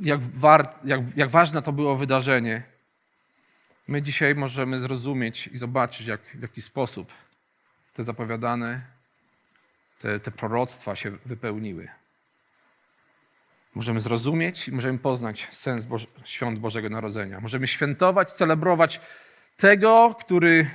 jak, 0.00 0.20
war, 0.20 0.74
jak, 0.84 1.00
jak 1.16 1.30
ważne 1.30 1.62
to 1.62 1.72
było 1.72 1.96
wydarzenie. 1.96 2.62
My 3.88 4.02
dzisiaj 4.02 4.34
możemy 4.34 4.78
zrozumieć 4.78 5.46
i 5.46 5.58
zobaczyć, 5.58 6.06
jak, 6.06 6.20
w 6.20 6.42
jaki 6.42 6.62
sposób 6.62 7.12
te 7.94 8.04
zapowiadane, 8.04 8.91
te, 10.02 10.20
te 10.20 10.30
proroctwa 10.30 10.96
się 10.96 11.10
wypełniły. 11.26 11.88
Możemy 13.74 14.00
zrozumieć 14.00 14.68
i 14.68 14.72
możemy 14.72 14.98
poznać 14.98 15.48
sens 15.50 15.86
Boże, 15.86 16.06
świąt 16.24 16.58
Bożego 16.58 16.88
Narodzenia. 16.88 17.40
Możemy 17.40 17.66
świętować, 17.66 18.32
celebrować 18.32 19.00
tego, 19.56 20.16
który 20.20 20.70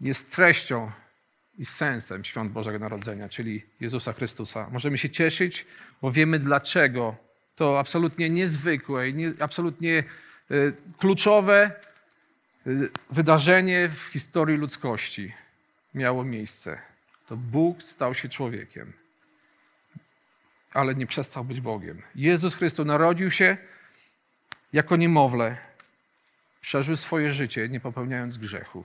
jest 0.00 0.34
treścią 0.34 0.90
i 1.58 1.64
sensem 1.64 2.24
świąt 2.24 2.52
Bożego 2.52 2.78
Narodzenia, 2.78 3.28
czyli 3.28 3.62
Jezusa 3.80 4.12
Chrystusa. 4.12 4.68
Możemy 4.72 4.98
się 4.98 5.10
cieszyć, 5.10 5.66
bo 6.02 6.10
wiemy 6.10 6.38
dlaczego. 6.38 7.16
To 7.56 7.78
absolutnie 7.78 8.30
niezwykłe 8.30 9.08
i 9.08 9.14
nie, 9.14 9.32
absolutnie 9.40 10.04
y, 10.50 10.72
kluczowe 10.98 11.70
y, 12.66 12.90
wydarzenie 13.10 13.88
w 13.88 14.02
historii 14.12 14.56
ludzkości 14.56 15.32
miało 15.94 16.24
miejsce. 16.24 16.93
To 17.26 17.36
Bóg 17.36 17.82
stał 17.82 18.14
się 18.14 18.28
człowiekiem, 18.28 18.92
ale 20.72 20.94
nie 20.94 21.06
przestał 21.06 21.44
być 21.44 21.60
Bogiem. 21.60 22.02
Jezus 22.14 22.54
Chrystus 22.54 22.86
narodził 22.86 23.30
się 23.30 23.56
jako 24.72 24.96
niemowlę, 24.96 25.56
przeżył 26.60 26.96
swoje 26.96 27.32
życie, 27.32 27.68
nie 27.68 27.80
popełniając 27.80 28.38
grzechu 28.38 28.84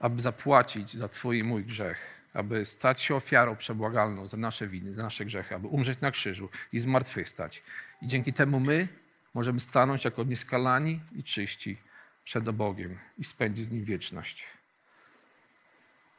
aby 0.00 0.20
zapłacić 0.20 0.96
za 0.96 1.08
Twój 1.08 1.38
i 1.38 1.44
mój 1.44 1.64
grzech, 1.64 2.20
aby 2.34 2.64
stać 2.64 3.02
się 3.02 3.14
ofiarą 3.14 3.56
przebłagalną 3.56 4.28
za 4.28 4.36
nasze 4.36 4.66
winy, 4.66 4.94
za 4.94 5.02
nasze 5.02 5.24
grzechy, 5.24 5.54
aby 5.54 5.66
umrzeć 5.66 6.00
na 6.00 6.10
krzyżu 6.10 6.48
i 6.72 6.80
zmartwychwstać. 6.80 7.62
I 8.02 8.06
dzięki 8.06 8.32
temu 8.32 8.60
my 8.60 8.88
możemy 9.34 9.60
stanąć 9.60 10.04
jako 10.04 10.24
nieskalani 10.24 11.00
i 11.12 11.24
czyści 11.24 11.76
przed 12.24 12.50
Bogiem 12.50 12.98
i 13.18 13.24
spędzić 13.24 13.64
z 13.64 13.70
Nim 13.70 13.84
wieczność. 13.84 14.44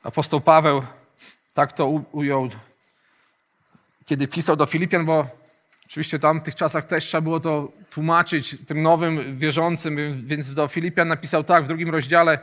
Apostoł 0.03 0.41
Paweł 0.41 0.81
tak 1.53 1.73
to 1.73 1.87
ujął, 1.89 2.49
kiedy 4.05 4.27
pisał 4.27 4.55
do 4.55 4.65
Filipian, 4.65 5.05
bo 5.05 5.27
oczywiście 5.85 6.19
w 6.19 6.43
tych 6.43 6.55
czasach 6.55 6.85
też 6.85 7.05
trzeba 7.05 7.21
było 7.21 7.39
to 7.39 7.71
tłumaczyć 7.89 8.55
tym 8.67 8.81
nowym 8.81 9.39
wierzącym, 9.39 10.25
więc 10.25 10.53
do 10.53 10.67
Filipian 10.67 11.07
napisał 11.07 11.43
tak 11.43 11.63
w 11.63 11.67
drugim 11.67 11.89
rozdziale, 11.89 12.39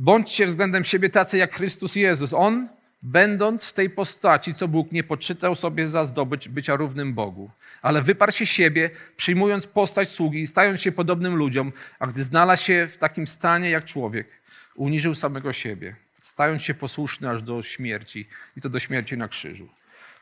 Bądźcie 0.00 0.46
względem 0.46 0.84
siebie 0.84 1.10
tacy 1.10 1.38
jak 1.38 1.54
Chrystus 1.54 1.96
Jezus. 1.96 2.32
On, 2.32 2.68
będąc 3.02 3.64
w 3.66 3.72
tej 3.72 3.90
postaci, 3.90 4.54
co 4.54 4.68
Bóg 4.68 4.92
nie 4.92 5.04
poczytał 5.04 5.54
sobie 5.54 5.88
za 5.88 6.04
zdobycz 6.04 6.48
bycia 6.48 6.76
równym 6.76 7.14
Bogu, 7.14 7.50
ale 7.82 8.02
wyparł 8.02 8.32
się 8.32 8.46
siebie, 8.46 8.90
przyjmując 9.16 9.66
postać 9.66 10.10
sługi 10.10 10.40
i 10.40 10.46
stając 10.46 10.80
się 10.80 10.92
podobnym 10.92 11.34
ludziom, 11.34 11.72
a 11.98 12.06
gdy 12.06 12.22
znalazł 12.22 12.64
się 12.64 12.88
w 12.90 12.96
takim 12.96 13.26
stanie 13.26 13.70
jak 13.70 13.84
człowiek, 13.84 14.28
uniżył 14.74 15.14
samego 15.14 15.52
siebie, 15.52 15.96
stając 16.20 16.62
się 16.62 16.74
posłuszny 16.74 17.30
aż 17.30 17.42
do 17.42 17.62
śmierci 17.62 18.28
i 18.56 18.60
to 18.60 18.68
do 18.68 18.78
śmierci 18.78 19.16
na 19.16 19.28
krzyżu. 19.28 19.68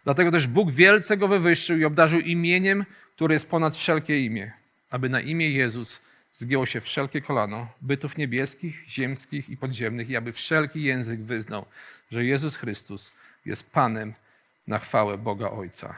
Dlatego 0.05 0.31
też 0.31 0.47
Bóg 0.47 0.71
wielce 0.71 1.17
go 1.17 1.29
wywyższył 1.29 1.79
i 1.79 1.85
obdarzył 1.85 2.21
imieniem, 2.21 2.85
które 3.17 3.35
jest 3.35 3.51
ponad 3.51 3.77
wszelkie 3.77 4.25
imię, 4.25 4.53
aby 4.91 5.09
na 5.09 5.21
imię 5.21 5.51
Jezus 5.51 6.03
zgięło 6.33 6.67
się 6.67 6.81
wszelkie 6.81 7.21
kolano 7.21 7.73
bytów 7.81 8.17
niebieskich, 8.19 8.85
ziemskich 8.89 9.51
i 9.51 9.57
podziemnych 9.57 10.11
i 10.11 10.17
aby 10.17 10.33
wszelki 10.33 10.83
język 10.83 11.21
wyznał, 11.21 11.67
że 12.11 12.25
Jezus 12.25 12.57
Chrystus 12.57 13.15
jest 13.47 13.73
Panem 13.73 14.15
na 14.67 14.79
chwałę 14.79 15.19
Boga 15.19 15.51
Ojca. 15.51 15.95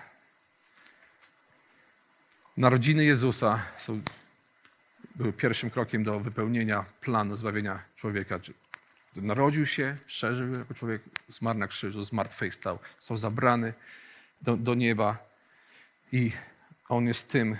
Narodziny 2.57 3.04
Jezusa 3.04 3.62
są, 3.78 4.00
były 5.14 5.33
pierwszym 5.33 5.71
krokiem 5.71 6.04
do 6.04 6.21
wypełnienia 6.21 6.85
planu 7.00 7.37
zbawienia 7.37 7.83
człowieka. 7.97 8.38
Narodził 9.17 9.67
się, 9.67 9.97
przeżył 10.07 10.52
jako 10.52 10.75
człowiek, 10.75 11.02
zmarł 11.29 11.59
na 11.59 11.69
krzyżu, 11.69 12.02
zmartwychwstał, 12.02 12.79
został 12.99 13.17
zabrany 13.17 13.75
do, 14.43 14.57
do 14.57 14.75
nieba 14.75 15.19
i 16.12 16.33
On 16.88 17.07
jest 17.07 17.31
tym, 17.31 17.57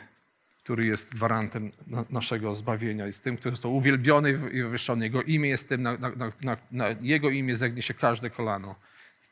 który 0.63 0.87
jest 0.87 1.15
gwarantem 1.15 1.71
na, 1.87 2.05
naszego 2.11 2.55
zbawienia, 2.55 3.07
jest 3.07 3.25
tym, 3.25 3.37
który 3.37 3.53
został 3.53 3.77
uwielbiony 3.77 4.31
i 4.31 4.63
wywyższony. 4.63 5.05
Jego 5.05 5.23
imię 5.23 5.49
jest 5.49 5.69
tym, 5.69 5.83
na, 5.83 5.99
na, 5.99 6.11
na, 6.43 6.57
na 6.71 6.87
Jego 7.01 7.31
imię 7.31 7.57
zegnie 7.57 7.83
się 7.83 7.95
każde 7.95 8.31
kolano. 8.31 8.75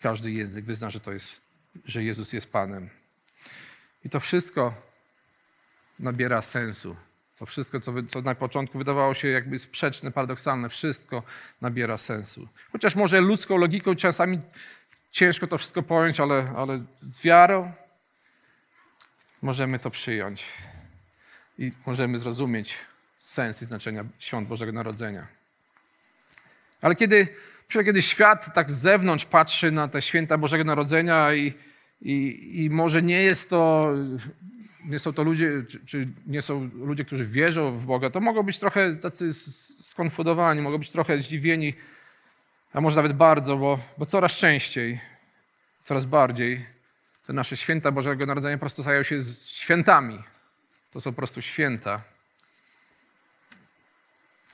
każdy 0.00 0.32
język 0.32 0.64
wyzna, 0.64 0.90
że 0.90 1.00
to 1.00 1.12
jest, 1.12 1.40
że 1.84 2.04
Jezus 2.04 2.32
jest 2.32 2.52
Panem. 2.52 2.90
I 4.04 4.10
to 4.10 4.20
wszystko 4.20 4.74
nabiera 5.98 6.42
sensu. 6.42 6.96
To 7.38 7.46
wszystko, 7.46 7.80
co, 7.80 7.92
co 8.08 8.22
na 8.22 8.34
początku 8.34 8.78
wydawało 8.78 9.14
się 9.14 9.28
jakby 9.28 9.58
sprzeczne, 9.58 10.10
paradoksalne, 10.10 10.68
wszystko 10.68 11.22
nabiera 11.60 11.96
sensu. 11.96 12.48
Chociaż 12.72 12.94
może 12.94 13.20
ludzką 13.20 13.56
logiką 13.56 13.94
czasami 13.94 14.40
ciężko 15.10 15.46
to 15.46 15.58
wszystko 15.58 15.82
pojąć, 15.82 16.20
ale, 16.20 16.52
ale 16.56 16.84
z 17.12 17.22
wiarą 17.22 17.72
możemy 19.42 19.78
to 19.78 19.90
przyjąć 19.90 20.44
i 21.58 21.72
możemy 21.86 22.18
zrozumieć 22.18 22.76
sens 23.18 23.62
i 23.62 23.66
znaczenia 23.66 24.04
świąt 24.18 24.48
Bożego 24.48 24.72
Narodzenia. 24.72 25.26
Ale 26.82 26.94
kiedy, 26.94 27.28
kiedy 27.68 28.02
świat 28.02 28.54
tak 28.54 28.70
z 28.70 28.78
zewnątrz 28.78 29.24
patrzy 29.24 29.70
na 29.70 29.88
te 29.88 30.02
święta 30.02 30.38
Bożego 30.38 30.64
Narodzenia 30.64 31.34
i, 31.34 31.54
i, 32.02 32.50
i 32.64 32.70
może 32.70 33.02
nie 33.02 33.22
jest 33.22 33.50
to, 33.50 33.92
nie 34.88 34.98
są 34.98 35.12
to 35.12 35.22
ludzie, 35.22 35.62
czy, 35.68 35.86
czy, 35.86 36.08
nie 36.26 36.42
są 36.42 36.70
ludzie, 36.74 37.04
którzy 37.04 37.26
wierzą 37.26 37.72
w 37.72 37.86
Boga, 37.86 38.10
to 38.10 38.20
mogą 38.20 38.42
być 38.42 38.58
trochę 38.58 38.96
tacy 38.96 39.34
skonfudowani, 39.82 40.60
mogą 40.60 40.78
być 40.78 40.90
trochę 40.90 41.18
zdziwieni, 41.18 41.74
a 42.72 42.80
może 42.80 42.96
nawet 42.96 43.12
bardzo, 43.12 43.56
bo, 43.56 43.78
bo 43.98 44.06
coraz 44.06 44.32
częściej, 44.32 45.00
coraz 45.82 46.04
bardziej 46.04 46.64
te 47.26 47.32
nasze 47.32 47.56
święta 47.56 47.92
Bożego 47.92 48.26
Narodzenia 48.26 48.56
po 48.56 48.60
prostu 48.60 48.82
stają 48.82 49.02
się 49.02 49.20
świętami. 49.46 50.22
To 50.92 51.00
są 51.00 51.12
po 51.12 51.16
prostu 51.16 51.42
święta, 51.42 52.02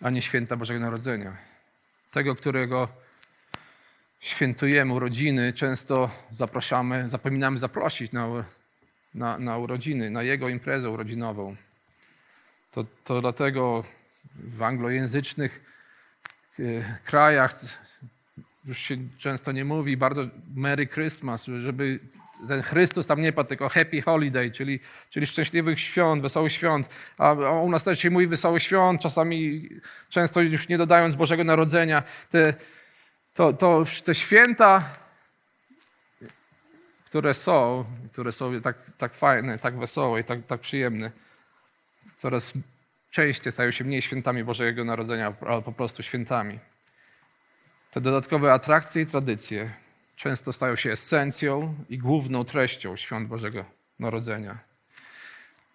a 0.03 0.11
nie 0.11 0.23
święta 0.23 0.57
Bożego 0.57 0.81
Narodzenia. 0.81 1.37
Tego, 2.11 2.35
którego 2.35 2.89
świętujemy 4.21 4.93
urodziny, 4.93 5.53
często 5.53 6.11
zapraszamy, 6.33 7.09
zapominamy 7.09 7.59
zaprosić 7.59 8.13
na, 8.13 8.45
na, 9.15 9.39
na 9.39 9.59
urodziny, 9.59 10.11
na 10.11 10.23
jego 10.23 10.49
imprezę 10.49 10.91
urodzinową. 10.91 11.57
To, 12.71 12.85
to 13.05 13.21
dlatego 13.21 13.85
w 14.37 14.63
anglojęzycznych 14.63 15.61
e, 16.59 16.63
krajach 17.05 17.55
już 18.65 18.79
się 18.79 18.97
często 19.19 19.53
nie 19.53 19.65
mówi 19.65 19.97
bardzo 19.97 20.25
Merry 20.55 20.87
Christmas, 20.87 21.45
żeby 21.45 22.01
ten 22.49 22.63
Chrystus 22.63 23.07
tam 23.07 23.21
nie 23.21 23.33
padł, 23.33 23.49
tylko 23.49 23.69
Happy 23.69 24.03
Holiday, 24.03 24.51
czyli, 24.51 24.81
czyli 25.11 25.27
szczęśliwych 25.27 25.81
świąt, 25.81 26.23
wesołych 26.23 26.53
świąt. 26.53 27.13
A 27.19 27.33
u 27.33 27.71
nas 27.71 27.85
też 27.85 27.99
się 27.99 28.11
mówi 28.11 28.27
wesołych 28.27 28.63
świąt, 28.63 29.01
czasami 29.01 29.69
często 30.09 30.41
już 30.41 30.69
nie 30.69 30.79
dodając 30.79 31.17
Bożego 31.17 31.45
Narodzenia. 31.45 32.03
Te, 32.31 32.55
to, 33.35 33.53
to, 33.53 33.85
te 34.05 34.15
święta, 34.15 34.83
które 37.15 37.35
są, 37.35 37.85
które 38.13 38.33
są 38.33 38.61
tak, 38.61 38.91
tak 38.99 39.15
fajne, 39.15 39.59
tak 39.59 39.79
wesołe 39.79 40.21
i 40.21 40.25
tak, 40.25 40.47
tak 40.47 40.61
przyjemne, 40.61 41.11
coraz 42.17 42.53
częściej 43.11 43.53
stają 43.53 43.71
się 43.71 43.85
mniej 43.85 44.03
świętami 44.03 44.45
Bożego 44.45 44.85
Narodzenia, 44.85 45.35
ale 45.47 45.63
po 45.63 45.73
prostu 45.73 46.03
świętami. 46.03 46.59
Te 47.91 48.01
dodatkowe 48.01 48.53
atrakcje 48.53 49.03
i 49.03 49.07
tradycje 49.07 49.71
często 50.17 50.53
stają 50.53 50.77
się 50.77 50.93
esencją 50.93 51.75
i 51.89 51.99
główną 51.99 52.45
treścią 52.45 52.97
świąt 52.97 53.29
Bożego 53.29 53.65
Narodzenia. 53.99 54.59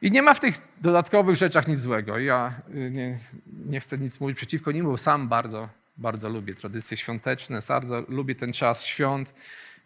I 0.02 0.12
nie 0.12 0.22
ma 0.22 0.34
w 0.34 0.40
tych 0.40 0.56
dodatkowych 0.82 1.36
rzeczach 1.36 1.68
nic 1.68 1.80
złego. 1.80 2.18
Ja 2.18 2.52
y, 2.76 2.92
nie, 2.92 3.18
nie 3.66 3.80
chcę 3.80 3.98
nic 3.98 4.20
mówić 4.20 4.38
przeciwko 4.38 4.72
nim, 4.72 4.86
bo 4.86 4.98
sam 4.98 5.28
bardzo, 5.28 5.70
bardzo 5.98 6.30
lubię 6.30 6.54
tradycje 6.54 6.98
świąteczne, 6.98 7.60
bardzo 7.70 8.04
lubię 8.08 8.36
ten 8.36 8.54
czas 8.54 8.86
świąt 8.86 9.34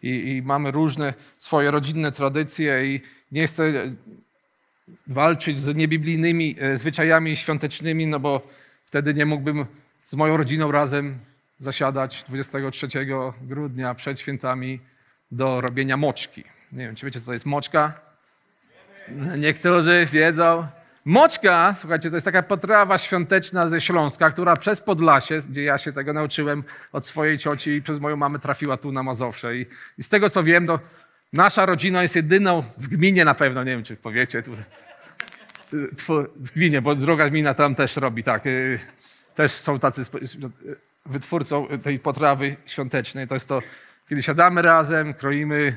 i, 0.04 0.36
i 0.36 0.42
mamy 0.42 0.70
różne 0.70 1.14
swoje 1.38 1.70
rodzinne 1.70 2.12
tradycje 2.12 2.94
i 2.94 3.00
nie 3.32 3.46
chcę 3.46 3.72
walczyć 5.06 5.60
z 5.60 5.76
niebiblijnymi 5.76 6.56
e, 6.60 6.76
zwyczajami 6.76 7.36
świątecznymi, 7.36 8.06
no 8.06 8.20
bo 8.20 8.48
wtedy 8.84 9.14
nie 9.14 9.26
mógłbym 9.26 9.66
z 10.04 10.14
moją 10.14 10.36
rodziną 10.36 10.72
razem 10.72 11.18
zasiadać 11.60 12.24
23 12.28 12.88
grudnia 13.42 13.94
przed 13.94 14.20
świętami 14.20 14.80
do 15.30 15.60
robienia 15.60 15.96
moczki. 15.96 16.44
Nie 16.72 16.86
wiem, 16.86 16.94
czy 16.94 17.06
wiecie, 17.06 17.20
co 17.20 17.26
to 17.26 17.32
jest 17.32 17.46
moczka? 17.46 18.00
Niektórzy 19.38 20.06
wiedzą. 20.12 20.66
Moczka, 21.04 21.74
słuchajcie, 21.78 22.10
to 22.10 22.16
jest 22.16 22.24
taka 22.24 22.42
potrawa 22.42 22.98
świąteczna 22.98 23.68
ze 23.68 23.80
Śląska, 23.80 24.30
która 24.30 24.56
przez 24.56 24.80
Podlasie, 24.80 25.38
gdzie 25.50 25.62
ja 25.62 25.78
się 25.78 25.92
tego 25.92 26.12
nauczyłem 26.12 26.64
od 26.92 27.06
swojej 27.06 27.38
cioci 27.38 27.70
i 27.70 27.82
przez 27.82 28.00
moją 28.00 28.16
mamę 28.16 28.38
trafiła 28.38 28.76
tu 28.76 28.92
na 28.92 29.02
Mazowsze. 29.02 29.56
I, 29.56 29.66
i 29.98 30.02
z 30.02 30.08
tego, 30.08 30.30
co 30.30 30.42
wiem, 30.42 30.66
to 30.66 30.80
nasza 31.32 31.66
rodzina 31.66 32.02
jest 32.02 32.16
jedyną 32.16 32.62
w 32.78 32.88
gminie 32.88 33.24
na 33.24 33.34
pewno, 33.34 33.64
nie 33.64 33.70
wiem, 33.72 33.82
czy 33.82 33.96
powiecie, 33.96 34.42
tu, 34.42 34.52
w 36.36 36.50
gminie, 36.54 36.82
bo 36.82 36.94
druga 36.94 37.30
gmina 37.30 37.54
tam 37.54 37.74
też 37.74 37.96
robi 37.96 38.22
tak. 38.22 38.46
Y, 38.46 38.78
też 39.34 39.52
są 39.52 39.78
tacy 39.78 40.02
wytwórcą 41.06 41.68
tej 41.82 41.98
potrawy 41.98 42.56
świątecznej. 42.66 43.26
To 43.26 43.34
jest 43.34 43.48
to, 43.48 43.62
kiedy 44.08 44.22
siadamy 44.22 44.62
razem, 44.62 45.14
kroimy 45.14 45.76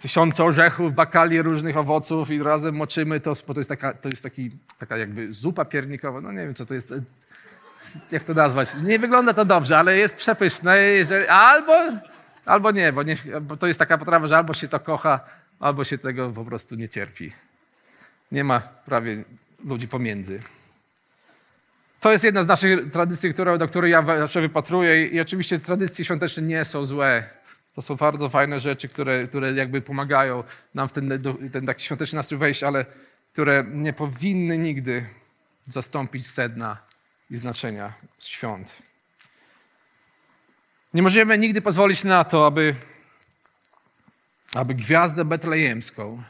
tysiące 0.00 0.44
orzechów, 0.44 0.94
bakalię 0.94 1.42
różnych 1.42 1.76
owoców 1.76 2.30
i 2.30 2.42
razem 2.42 2.74
moczymy 2.74 3.20
to, 3.20 3.32
bo 3.46 3.54
to 3.54 3.60
jest 3.60 3.70
taka, 3.70 3.94
to 3.94 4.08
jest 4.08 4.22
taki, 4.22 4.50
taka 4.78 4.96
jakby 4.96 5.32
zupa 5.32 5.64
piernikowa. 5.64 6.20
No 6.20 6.32
nie 6.32 6.38
wiem, 6.38 6.54
co 6.54 6.66
to 6.66 6.74
jest, 6.74 6.94
jak 8.10 8.24
to 8.24 8.34
nazwać. 8.34 8.68
Nie 8.84 8.98
wygląda 8.98 9.34
to 9.34 9.44
dobrze, 9.44 9.78
ale 9.78 9.96
jest 9.96 10.16
przepyszne. 10.16 10.78
Jeżeli, 10.78 11.26
albo, 11.26 11.72
albo 12.44 12.70
nie, 12.70 12.92
bo 12.92 13.02
nie, 13.02 13.16
bo 13.42 13.56
to 13.56 13.66
jest 13.66 13.78
taka 13.78 13.98
potrawa, 13.98 14.26
że 14.26 14.36
albo 14.36 14.54
się 14.54 14.68
to 14.68 14.80
kocha, 14.80 15.20
albo 15.60 15.84
się 15.84 15.98
tego 15.98 16.30
po 16.30 16.44
prostu 16.44 16.74
nie 16.74 16.88
cierpi. 16.88 17.32
Nie 18.32 18.44
ma 18.44 18.60
prawie 18.60 19.24
ludzi 19.64 19.88
pomiędzy. 19.88 20.40
To 22.00 22.12
jest 22.12 22.24
jedna 22.24 22.42
z 22.42 22.46
naszych 22.46 22.90
tradycji, 22.90 23.34
do 23.58 23.68
której 23.68 23.92
ja 23.92 24.02
zawsze 24.02 24.40
wypatruję 24.40 25.06
i 25.06 25.20
oczywiście 25.20 25.58
tradycje 25.58 26.04
świąteczne 26.04 26.42
nie 26.42 26.64
są 26.64 26.84
złe. 26.84 27.37
To 27.78 27.82
są 27.82 27.96
bardzo 27.96 28.28
fajne 28.28 28.60
rzeczy, 28.60 28.88
które, 28.88 29.28
które 29.28 29.52
jakby 29.52 29.82
pomagają 29.82 30.44
nam 30.74 30.88
w 30.88 30.92
ten, 30.92 31.22
ten 31.52 31.66
taki 31.66 31.84
świąteczny 31.84 32.16
nastrój 32.16 32.38
wejść, 32.38 32.62
ale 32.62 32.86
które 33.32 33.64
nie 33.72 33.92
powinny 33.92 34.58
nigdy 34.58 35.06
zastąpić 35.64 36.26
sedna 36.26 36.76
i 37.30 37.36
znaczenia 37.36 37.92
świąt. 38.20 38.76
Nie 40.94 41.02
możemy 41.02 41.38
nigdy 41.38 41.60
pozwolić 41.62 42.04
na 42.04 42.24
to, 42.24 42.46
aby, 42.46 42.74
aby 44.54 44.74
gwiazdę 44.74 45.24
betlejemską 45.24 46.22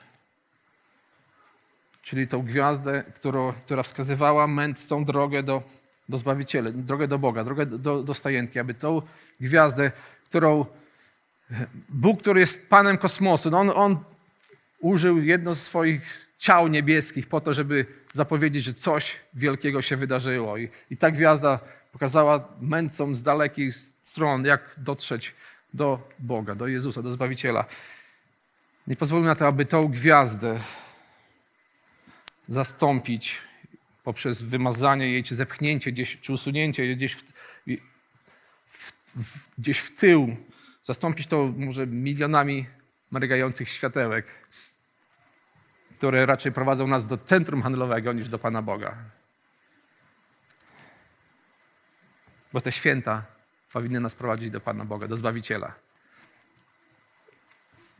czyli 2.02 2.28
tą 2.28 2.42
gwiazdę, 2.42 3.04
którą, 3.14 3.52
która 3.52 3.82
wskazywała 3.82 4.46
mędrcą 4.46 5.04
drogę 5.04 5.42
do, 5.42 5.62
do 6.08 6.18
Zbawiciela, 6.18 6.70
drogę 6.70 7.08
do 7.08 7.18
Boga, 7.18 7.44
drogę 7.44 7.66
do, 7.66 8.02
do 8.02 8.14
stajenki, 8.14 8.58
aby 8.58 8.74
tą 8.74 9.02
gwiazdę, 9.40 9.90
którą 10.24 10.66
Bóg, 11.88 12.20
który 12.20 12.40
jest 12.40 12.70
Panem 12.70 12.98
kosmosu, 12.98 13.50
no 13.50 13.58
on, 13.58 13.70
on 13.70 14.04
użył 14.78 15.22
jedno 15.22 15.54
z 15.54 15.62
swoich 15.62 16.28
ciał 16.38 16.68
niebieskich 16.68 17.26
po 17.26 17.40
to, 17.40 17.54
żeby 17.54 17.87
zapowiedzieć, 18.12 18.64
że 18.64 18.74
coś 18.74 19.16
wielkiego 19.34 19.82
się 19.82 19.96
wydarzyło. 19.96 20.56
I, 20.56 20.68
i 20.90 20.96
ta 20.96 21.11
gwiazda 21.11 21.61
pokazała 21.92 22.48
mędrcom 22.61 23.14
z 23.16 23.22
dalekich 23.22 23.74
stron, 24.02 24.44
jak 24.44 24.74
dotrzeć 24.78 25.34
do 25.74 26.08
Boga, 26.18 26.54
do 26.54 26.66
Jezusa, 26.66 27.02
do 27.02 27.12
Zbawiciela. 27.12 27.64
Nie 28.87 28.96
pozwólmy 28.96 29.26
na 29.26 29.34
to, 29.34 29.46
aby 29.46 29.64
tą 29.64 29.88
gwiazdę 29.88 30.58
zastąpić 32.48 33.40
poprzez 34.04 34.42
wymazanie 34.42 35.11
jej, 35.11 35.22
czy 35.22 35.34
zepchnięcie 35.34 35.92
gdzieś, 35.92 36.20
czy 36.20 36.32
usunięcie 36.32 36.96
gdzieś 36.96 37.14
w, 37.14 37.22
w, 38.66 38.92
w, 39.16 39.48
gdzieś 39.58 39.78
w 39.78 39.96
tył, 39.96 40.37
zastąpić 40.88 41.27
to 41.27 41.53
może 41.57 41.87
milionami 41.87 42.66
mrygających 43.11 43.68
światełek, 43.68 44.27
które 45.98 46.27
raczej 46.27 46.53
prowadzą 46.53 46.87
nas 46.87 47.07
do 47.07 47.18
centrum 47.18 47.62
handlowego 47.62 48.12
niż 48.12 48.29
do 48.29 48.38
Pana 48.38 48.62
Boga. 48.62 48.96
Bo 52.53 52.61
te 52.61 52.72
święta 52.72 53.24
powinny 53.72 54.01
nas 54.01 54.14
prowadzić 54.14 54.51
do 54.51 54.61
Pana 54.61 54.85
Boga, 54.85 55.09
do 55.09 55.16
Zbawiciela. 55.16 55.74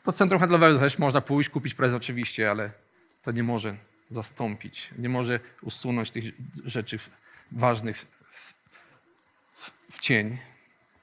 Do 0.05 0.13
centrum 0.13 0.41
handlowego 0.41 0.79
też 0.79 0.99
można 0.99 1.21
pójść, 1.21 1.51
kupić 1.51 1.75
prezent 1.75 2.03
oczywiście, 2.03 2.51
ale 2.51 2.71
to 3.23 3.33
nie 3.33 3.43
może 3.43 3.77
zastąpić, 4.11 4.91
nie 4.99 5.09
może 5.09 5.41
usunąć 5.63 6.11
tych 6.11 6.25
rzeczy 6.65 6.99
ważnych 7.53 7.99
w, 7.99 8.55
w, 9.55 9.71
w 9.91 10.01
cień. 10.01 10.39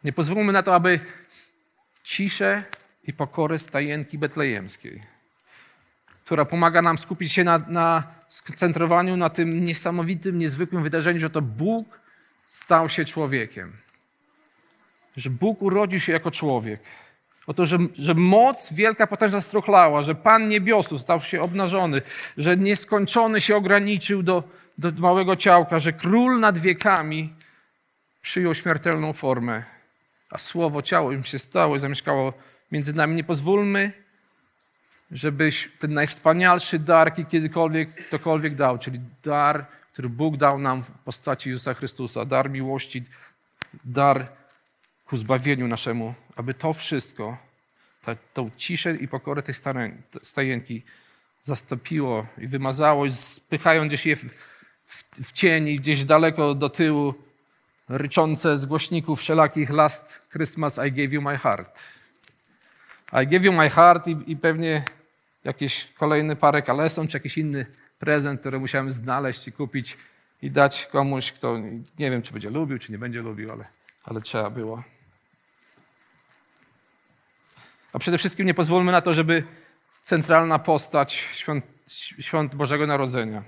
Nie 0.04 0.14
pozwólmy 0.14 0.54
na 0.54 0.64
to, 0.64 0.76
aby 0.76 1.00
ciszę 2.06 2.64
i 3.04 3.14
pokorę 3.14 3.60
stajenki 3.60 4.18
betlejemskiej, 4.18 5.02
która 6.26 6.46
pomaga 6.46 6.82
nam 6.82 6.98
skupić 6.98 7.34
się 7.34 7.44
na, 7.44 7.58
na 7.58 8.04
skoncentrowaniu 8.30 9.18
na 9.18 9.30
tym 9.30 9.66
niesamowitym, 9.66 10.40
niezwykłym 10.40 10.84
wydarzeniu, 10.84 11.20
że 11.20 11.30
to 11.30 11.42
Bóg 11.42 12.00
stał 12.48 12.90
się 12.90 13.06
człowiekiem. 13.06 13.74
że 15.18 15.30
Bóg 15.30 15.62
urodził 15.62 16.00
się 16.00 16.14
jako 16.14 16.32
człowiek. 16.32 16.80
O 17.48 17.54
to, 17.54 17.66
że, 17.66 17.78
że 17.96 18.14
moc 18.14 18.74
wielka, 18.74 19.08
potężna 19.08 19.42
struchlała, 19.42 20.02
że 20.02 20.16
Pan 20.16 20.48
niebiosu 20.48 20.98
stał 21.00 21.22
się 21.22 21.42
obnażony, 21.42 22.02
że 22.38 22.58
nieskończony 22.58 23.42
się 23.42 23.56
ograniczył 23.56 24.24
do, 24.24 24.44
do 24.78 24.92
małego 24.92 25.36
ciałka, 25.36 25.80
że 25.80 25.94
król 25.94 26.40
nad 26.40 26.60
wiekami 26.60 27.34
przyjął 28.22 28.56
śmiertelną 28.56 29.14
formę, 29.14 29.75
a 30.36 30.38
słowo 30.38 30.82
ciało 30.82 31.12
im 31.12 31.24
się 31.24 31.40
stało 31.40 31.76
i 31.76 31.80
zamieszkało 31.80 32.34
między 32.72 32.94
nami. 32.94 33.16
Nie 33.16 33.24
pozwólmy, 33.24 33.94
żebyś 35.12 35.70
ten 35.80 35.94
najwspanialszy 35.94 36.80
dar, 36.80 37.08
jaki 37.08 37.26
kiedykolwiek 37.26 38.08
ktokolwiek 38.08 38.56
dał, 38.56 38.78
czyli 38.78 39.00
dar, 39.24 39.66
który 39.94 40.10
Bóg 40.10 40.38
dał 40.38 40.60
nam 40.60 40.84
w 40.84 40.92
postaci 40.92 41.50
Jezusa 41.50 41.74
Chrystusa, 41.74 42.26
dar 42.26 42.50
miłości, 42.50 43.04
dar 43.86 44.28
ku 45.06 45.18
zbawieniu 45.18 45.68
naszemu, 45.68 46.14
aby 46.36 46.54
to 46.54 46.74
wszystko, 46.74 47.38
ta, 48.02 48.16
tą 48.34 48.50
ciszę 48.58 48.96
i 48.96 49.08
pokorę 49.08 49.42
tej 49.44 49.56
stajenki 50.22 50.84
zastąpiło 51.42 52.28
i 52.38 52.48
wymazało, 52.48 53.10
spychając 53.10 53.88
gdzieś 53.88 54.06
je 54.06 54.16
w, 54.16 54.24
w, 54.86 55.04
w 55.28 55.32
cień 55.32 55.68
i 55.68 55.76
gdzieś 55.76 56.06
daleko 56.06 56.54
do 56.54 56.70
tyłu, 56.70 57.25
ryczące 57.90 58.58
z 58.58 58.66
głośników 58.66 59.20
wszelakich 59.20 59.70
Last 59.70 60.22
Christmas 60.32 60.80
I 60.88 60.92
gave 60.92 61.14
you 61.14 61.22
my 61.22 61.38
heart. 61.38 61.84
I 63.24 63.28
gave 63.28 63.46
you 63.46 63.54
my 63.54 63.70
heart 63.70 64.08
i, 64.08 64.18
i 64.28 64.38
pewnie 64.38 64.84
jakieś 65.44 65.94
kolejne 65.98 66.36
parę 66.36 66.62
kaleson, 66.62 67.08
czy 67.08 67.18
jakiś 67.18 67.38
inny 67.38 67.66
prezent, 68.00 68.40
który 68.40 68.60
musiałem 68.60 68.92
znaleźć 68.92 69.48
i 69.48 69.52
kupić 69.52 69.98
i 70.42 70.52
dać 70.52 70.86
komuś, 70.86 71.32
kto 71.32 71.58
nie 72.00 72.12
wiem, 72.12 72.22
czy 72.22 72.34
będzie 72.34 72.50
lubił, 72.50 72.80
czy 72.80 72.92
nie 72.92 72.98
będzie 72.98 73.22
lubił, 73.22 73.52
ale, 73.52 73.66
ale 74.04 74.22
trzeba 74.22 74.50
było. 74.50 74.84
A 77.94 78.00
przede 78.00 78.18
wszystkim 78.18 78.46
nie 78.46 78.54
pozwólmy 78.54 78.92
na 78.92 79.02
to, 79.02 79.14
żeby 79.14 79.44
centralna 80.02 80.60
postać 80.60 81.14
świąt, 81.14 81.66
świąt 82.20 82.56
Bożego 82.56 82.88
Narodzenia, 82.88 83.44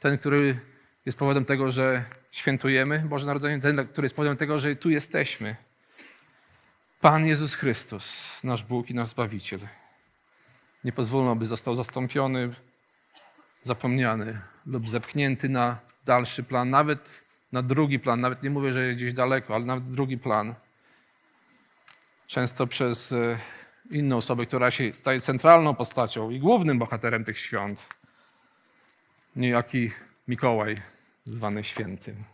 ten, 0.00 0.18
który 0.18 0.60
jest 1.06 1.18
powodem 1.18 1.44
tego, 1.44 1.70
że 1.70 2.04
świętujemy 2.30 2.98
Boże 3.08 3.26
Narodzenie, 3.26 3.60
ten, 3.60 3.86
który 3.88 4.04
jest 4.04 4.16
powodem 4.16 4.36
tego, 4.36 4.58
że 4.58 4.76
tu 4.76 4.90
jesteśmy. 4.90 5.56
Pan 7.00 7.26
Jezus 7.26 7.54
Chrystus, 7.54 8.38
nasz 8.44 8.64
Bóg 8.64 8.90
i 8.90 8.94
nasz 8.94 9.08
Zbawiciel. 9.08 9.60
Nie 10.84 10.92
pozwólmy, 10.92 11.30
aby 11.30 11.44
został 11.44 11.74
zastąpiony, 11.74 12.50
zapomniany 13.64 14.40
lub 14.66 14.88
zepchnięty 14.88 15.48
na 15.48 15.78
dalszy 16.04 16.42
plan, 16.42 16.70
nawet 16.70 17.24
na 17.52 17.62
drugi 17.62 17.98
plan. 17.98 18.20
Nawet 18.20 18.42
nie 18.42 18.50
mówię, 18.50 18.72
że 18.72 18.92
gdzieś 18.92 19.12
daleko, 19.12 19.54
ale 19.54 19.64
nawet 19.64 19.84
drugi 19.84 20.18
plan. 20.18 20.54
Często 22.26 22.66
przez 22.66 23.12
e, 23.12 23.38
inną 23.90 24.16
osobę, 24.16 24.46
która 24.46 24.70
się 24.70 24.94
staje 24.94 25.20
centralną 25.20 25.74
postacią 25.74 26.30
i 26.30 26.40
głównym 26.40 26.78
bohaterem 26.78 27.24
tych 27.24 27.38
świąt. 27.38 27.88
Niejaki 29.36 29.90
Mikołaj, 30.30 30.76
zwany 31.26 31.64
świętym. 31.64 32.24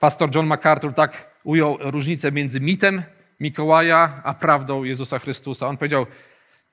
Pastor 0.00 0.34
John 0.34 0.46
MacArthur 0.46 0.94
tak 0.94 1.30
ujął 1.44 1.78
różnicę 1.80 2.32
między 2.32 2.60
mitem 2.60 3.02
Mikołaja 3.40 4.20
a 4.24 4.34
prawdą 4.34 4.84
Jezusa 4.84 5.18
Chrystusa. 5.18 5.68
On 5.68 5.76
powiedział, 5.76 6.06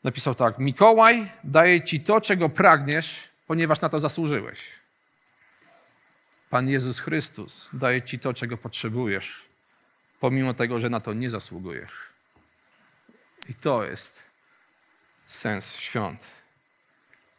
napisał 0.03 0.35
tak: 0.35 0.59
Mikołaj 0.59 1.31
daje 1.43 1.83
ci 1.83 1.99
to, 1.99 2.21
czego 2.21 2.49
pragniesz, 2.49 3.27
ponieważ 3.47 3.81
na 3.81 3.89
to 3.89 3.99
zasłużyłeś. 3.99 4.59
Pan 6.49 6.69
Jezus 6.69 6.99
Chrystus 6.99 7.69
daje 7.73 8.01
ci 8.01 8.19
to, 8.19 8.33
czego 8.33 8.57
potrzebujesz, 8.57 9.45
pomimo 10.19 10.53
tego, 10.53 10.79
że 10.79 10.89
na 10.89 10.99
to 10.99 11.13
nie 11.13 11.29
zasługujesz. 11.29 11.91
I 13.49 13.53
to 13.53 13.83
jest 13.83 14.23
sens 15.27 15.75
świąt. 15.75 16.31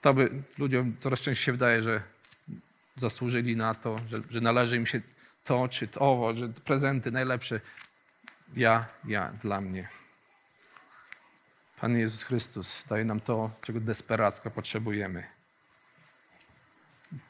To 0.00 0.14
by 0.14 0.42
ludziom 0.58 0.96
coraz 1.00 1.20
częściej 1.20 1.44
się 1.44 1.52
wydaje, 1.52 1.82
że 1.82 2.13
zasłużyli 2.96 3.56
na 3.56 3.74
to, 3.74 3.96
że, 4.10 4.20
że 4.30 4.40
należy 4.40 4.76
im 4.76 4.86
się 4.86 5.00
to 5.44 5.68
czy 5.68 5.86
to, 5.86 6.32
że 6.36 6.48
prezenty 6.48 7.10
najlepsze. 7.10 7.60
Ja, 8.56 8.86
ja, 9.04 9.32
dla 9.42 9.60
mnie. 9.60 9.88
Pan 11.80 11.98
Jezus 11.98 12.22
Chrystus 12.22 12.84
daje 12.88 13.04
nam 13.04 13.20
to, 13.20 13.50
czego 13.60 13.80
desperacko 13.80 14.50
potrzebujemy. 14.50 15.24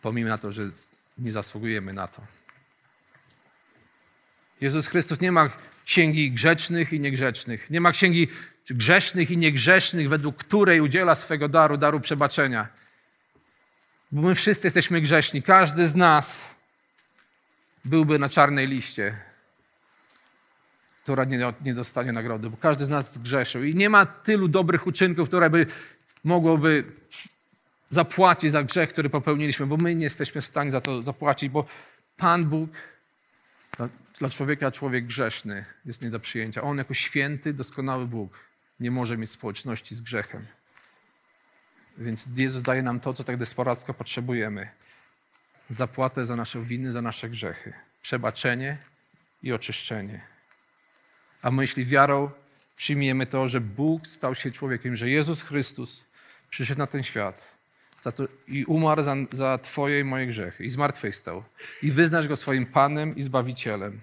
Pomimo 0.03 0.29
na 0.29 0.39
to, 0.39 0.53
że 0.53 0.63
nie 1.19 1.33
zasługujemy 1.33 1.93
na 1.93 2.09
to. 2.09 2.23
Jezus 4.61 4.87
Chrystus 4.87 5.21
nie 5.21 5.33
ma 5.33 5.51
księgi 5.85 6.33
grzecznych 6.33 6.93
i 6.93 7.01
niegrzecznych. 7.01 7.71
Nie 7.71 7.81
ma 7.81 7.93
księgi 7.93 8.29
grzesznych 8.71 9.31
i 9.31 9.37
niegrzesznych, 9.37 10.09
według 10.09 10.37
której 10.37 10.81
udziela 10.81 11.15
swego 11.15 11.49
daru, 11.49 11.77
daru 11.77 12.01
przebaczenia. 12.01 12.69
Bo 14.13 14.23
my 14.23 14.35
wszyscy 14.35 14.67
jesteśmy 14.67 15.01
grzeszni. 15.01 15.43
Każdy 15.43 15.87
z 15.87 15.97
nas 15.97 16.55
byłby 17.85 18.19
na 18.19 18.29
czarnej 18.29 18.67
liście, 18.67 19.19
która 21.03 21.25
nie, 21.25 21.55
nie 21.61 21.75
dostanie 21.75 22.13
nagrody, 22.13 22.51
bo 22.51 22.57
każdy 22.57 22.85
z 22.85 22.89
nas 22.89 23.15
zgrzeszył. 23.15 23.65
I 23.65 23.75
nie 23.75 23.91
ma 23.91 24.07
tylu 24.07 24.49
dobrych 24.49 24.87
uczynków, 24.87 25.29
które 25.29 25.51
by 25.51 25.67
mogłoby 26.25 26.85
zapłacić 27.91 28.53
za 28.53 28.63
grzech, 28.63 28.91
który 28.91 29.11
popełniliśmy, 29.11 29.67
bo 29.67 29.77
my 29.77 29.95
nie 29.95 30.05
jesteśmy 30.05 30.41
w 30.41 30.47
stanie 30.47 30.71
za 30.71 30.81
to 30.81 31.03
zapłacić, 31.03 31.49
bo 31.49 31.65
Pan 32.17 32.45
Bóg 32.45 32.71
dla 34.19 34.29
człowieka 34.29 34.71
człowiek 34.71 35.07
grzeszny 35.07 35.65
jest 35.85 36.03
nie 36.03 36.11
do 36.11 36.21
przyjęcia. 36.21 36.63
On 36.63 36.79
jako 36.79 36.95
święty, 36.95 37.53
doskonały 37.53 38.07
Bóg 38.07 38.45
nie 38.81 38.91
może 38.91 39.17
mieć 39.17 39.31
społeczności 39.31 39.95
z 39.95 40.01
grzechem. 40.01 40.47
Więc 41.99 42.29
Jezus 42.37 42.63
daje 42.63 42.83
nam 42.83 43.01
to, 43.01 43.15
co 43.15 43.25
tak 43.25 43.37
desperacko 43.37 43.95
potrzebujemy. 43.95 44.69
Zapłatę 45.69 46.25
za 46.25 46.37
nasze 46.37 46.61
winy, 46.61 46.93
za 46.93 47.03
nasze 47.03 47.29
grzechy. 47.29 47.73
Przebaczenie 48.03 48.79
i 49.43 49.53
oczyszczenie. 49.53 50.21
A 51.43 51.51
my, 51.51 51.63
jeśli 51.63 51.85
wiarą 51.85 52.31
przyjmiemy 52.77 53.27
to, 53.27 53.49
że 53.49 53.61
Bóg 53.61 54.07
stał 54.07 54.35
się 54.35 54.51
człowiekiem, 54.51 54.97
że 54.97 55.11
Jezus 55.11 55.43
Chrystus 55.43 56.05
przyszedł 56.51 56.79
na 56.79 56.87
ten 56.87 57.03
świat 57.03 57.59
to, 58.11 58.29
i 58.49 58.65
umarł 58.65 59.03
za, 59.03 59.17
za 59.33 59.59
Twoje 59.59 60.01
i 60.01 60.05
moje 60.05 60.27
grzechy 60.27 60.65
i 60.65 60.71
zmartwychwstał 60.71 61.45
i 61.83 61.91
wyznasz 61.91 62.29
Go 62.29 62.37
swoim 62.37 62.67
Panem 62.67 63.17
i 63.17 63.23
Zbawicielem, 63.23 64.01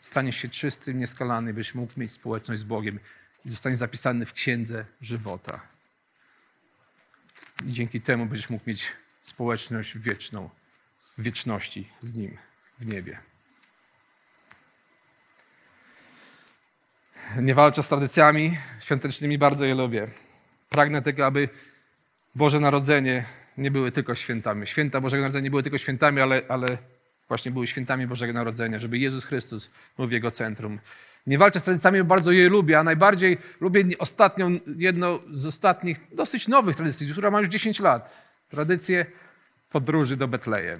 staniesz 0.00 0.36
się 0.36 0.48
czystym, 0.48 0.98
nieskalany, 0.98 1.54
byś 1.54 1.74
mógł 1.74 1.92
mieć 1.96 2.12
społeczność 2.12 2.60
z 2.60 2.64
Bogiem 2.64 2.98
i 3.44 3.48
zostaniesz 3.48 3.78
zapisany 3.78 4.26
w 4.26 4.32
Księdze 4.32 4.84
Żywota. 5.00 5.60
I 7.66 7.72
dzięki 7.72 8.00
temu 8.00 8.26
będziesz 8.26 8.50
mógł 8.50 8.64
mieć 8.66 8.92
społeczność 9.20 9.98
wieczną, 9.98 10.50
wieczności 11.18 11.88
z 12.00 12.14
Nim 12.14 12.38
w 12.78 12.86
niebie. 12.86 13.18
Nie 17.36 17.54
walczę 17.54 17.82
z 17.82 17.88
tradycjami 17.88 18.58
świątecznymi, 18.80 19.38
bardzo 19.38 19.64
je 19.64 19.74
lubię. 19.74 20.08
Pragnę 20.68 21.02
tego, 21.02 21.26
aby 21.26 21.48
Boże 22.34 22.60
Narodzenie 22.60 23.24
nie 23.58 23.70
były 23.70 23.92
tylko 23.92 24.14
świętami. 24.14 24.66
Święta 24.66 25.00
Bożego 25.00 25.20
Narodzenia 25.20 25.44
nie 25.44 25.50
były 25.50 25.62
tylko 25.62 25.78
świętami, 25.78 26.20
ale, 26.20 26.42
ale 26.48 26.78
właśnie 27.28 27.50
były 27.50 27.66
świętami 27.66 28.06
Bożego 28.06 28.32
Narodzenia, 28.32 28.78
żeby 28.78 28.98
Jezus 28.98 29.24
Chrystus 29.24 29.70
był 29.96 30.06
w 30.06 30.12
jego 30.12 30.30
centrum. 30.30 30.78
Nie 31.28 31.38
walczę 31.38 31.60
z 31.60 31.64
tradycjami, 31.64 32.04
bardzo 32.04 32.32
je 32.32 32.48
lubię, 32.48 32.78
a 32.78 32.84
najbardziej 32.84 33.38
lubię 33.60 33.84
ostatnią, 33.98 34.58
jedną 34.76 35.18
z 35.32 35.46
ostatnich, 35.46 35.98
dosyć 36.12 36.48
nowych 36.48 36.76
tradycji, 36.76 37.08
która 37.12 37.30
ma 37.30 37.40
już 37.40 37.48
10 37.48 37.80
lat. 37.80 38.28
Tradycję 38.48 39.06
podróży 39.70 40.16
do 40.16 40.28
Betlejem. 40.28 40.78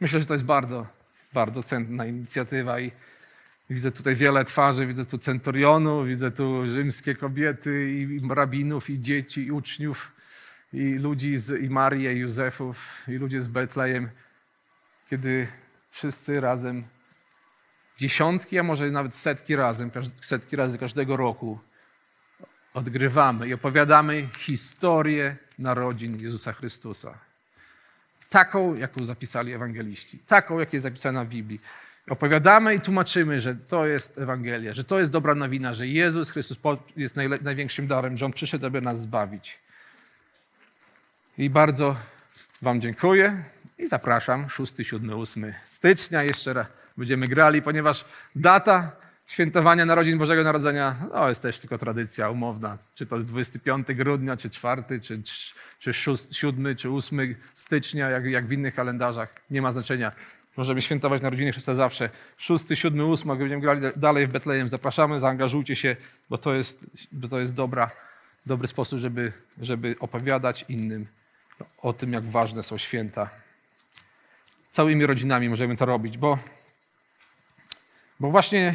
Myślę, 0.00 0.20
że 0.20 0.26
to 0.26 0.34
jest 0.34 0.44
bardzo, 0.44 0.86
bardzo 1.32 1.62
cenna 1.62 2.06
inicjatywa 2.06 2.80
i 2.80 2.92
widzę 3.70 3.90
tutaj 3.90 4.14
wiele 4.14 4.44
twarzy, 4.44 4.86
widzę 4.86 5.04
tu 5.04 5.18
centurionów, 5.18 6.08
widzę 6.08 6.30
tu 6.30 6.66
rzymskie 6.66 7.14
kobiety 7.14 7.90
i 7.92 8.18
rabinów, 8.28 8.90
i 8.90 9.00
dzieci, 9.00 9.46
i 9.46 9.52
uczniów, 9.52 10.12
i 10.72 10.88
ludzi, 10.88 11.36
z, 11.36 11.62
i 11.62 11.70
Marię, 11.70 12.14
i 12.14 12.18
Józefów, 12.18 13.04
i 13.08 13.12
ludzie 13.12 13.40
z 13.40 13.48
Betlejem, 13.48 14.10
kiedy 15.06 15.46
wszyscy 15.90 16.40
razem 16.40 16.84
dziesiątki, 17.98 18.58
a 18.58 18.62
może 18.62 18.90
nawet 18.90 19.14
setki 19.14 19.56
razy, 19.56 19.90
setki 20.20 20.56
razy 20.56 20.78
każdego 20.78 21.16
roku 21.16 21.58
odgrywamy 22.74 23.48
i 23.48 23.54
opowiadamy 23.54 24.28
historię 24.38 25.36
narodzin 25.58 26.20
Jezusa 26.20 26.52
Chrystusa. 26.52 27.18
Taką, 28.30 28.74
jaką 28.74 29.04
zapisali 29.04 29.52
ewangeliści, 29.52 30.18
taką, 30.18 30.58
jak 30.58 30.72
jest 30.72 30.82
zapisana 30.82 31.24
w 31.24 31.28
Biblii. 31.28 31.60
Opowiadamy 32.10 32.74
i 32.74 32.80
tłumaczymy, 32.80 33.40
że 33.40 33.54
to 33.54 33.86
jest 33.86 34.18
Ewangelia, 34.18 34.74
że 34.74 34.84
to 34.84 34.98
jest 34.98 35.10
dobra 35.10 35.34
nowina, 35.34 35.74
że 35.74 35.88
Jezus 35.88 36.30
Chrystus 36.30 36.58
jest 36.96 37.16
największym 37.42 37.86
darem, 37.86 38.16
że 38.16 38.26
On 38.26 38.32
przyszedł, 38.32 38.66
aby 38.66 38.80
nas 38.80 39.00
zbawić. 39.00 39.58
I 41.38 41.50
bardzo 41.50 41.96
Wam 42.62 42.80
dziękuję 42.80 43.44
I 43.78 43.86
zapraszam, 43.86 44.48
6, 44.50 44.74
7, 44.82 45.10
8 45.20 45.54
stycznia 45.64 46.22
jeszcze 46.22 46.52
raz 46.52 46.66
będziemy 46.96 47.28
grali, 47.28 47.62
ponieważ 47.62 48.04
data 48.36 48.92
świętowania 49.26 49.86
narodzin 49.86 50.18
Bożego 50.18 50.42
Narodzenia 50.44 50.96
no, 51.12 51.28
jest 51.28 51.42
też 51.42 51.60
tylko 51.60 51.78
tradycja 51.78 52.30
umowna. 52.30 52.78
Czy 52.94 53.06
to 53.06 53.16
jest 53.16 53.28
25 53.28 53.86
grudnia, 53.86 54.36
czy 54.36 54.50
4, 54.50 54.82
czy, 55.02 55.22
czy 55.78 55.92
6, 55.92 56.36
7, 56.36 56.76
czy 56.76 56.90
8 56.90 57.34
stycznia, 57.54 58.10
jak, 58.10 58.24
jak 58.24 58.46
w 58.46 58.52
innych 58.52 58.74
kalendarzach. 58.74 59.34
Nie 59.50 59.62
ma 59.62 59.72
znaczenia. 59.72 60.12
Możemy 60.56 60.82
świętować 60.82 61.22
narodziny 61.22 61.52
Chrystusa 61.52 61.74
zawsze. 61.74 62.10
6, 62.36 62.64
7, 62.74 63.10
8, 63.10 63.28
jak 63.28 63.38
będziemy 63.38 63.62
grali 63.62 63.80
dalej 63.96 64.26
w 64.26 64.32
Betlejem. 64.32 64.68
Zapraszamy, 64.68 65.18
zaangażujcie 65.18 65.76
się, 65.76 65.96
bo 66.30 66.38
to 66.38 66.54
jest, 66.54 66.86
bo 67.12 67.28
to 67.28 67.40
jest 67.40 67.54
dobra, 67.54 67.90
dobry 68.46 68.68
sposób, 68.68 68.98
żeby, 68.98 69.32
żeby 69.60 69.96
opowiadać 70.00 70.64
innym 70.68 71.06
o 71.78 71.92
tym, 71.92 72.12
jak 72.12 72.24
ważne 72.24 72.62
są 72.62 72.78
święta. 72.78 73.43
Całymi 74.74 75.06
rodzinami 75.06 75.48
możemy 75.48 75.76
to 75.76 75.86
robić, 75.86 76.18
bo, 76.18 76.38
bo 78.20 78.30
właśnie 78.30 78.74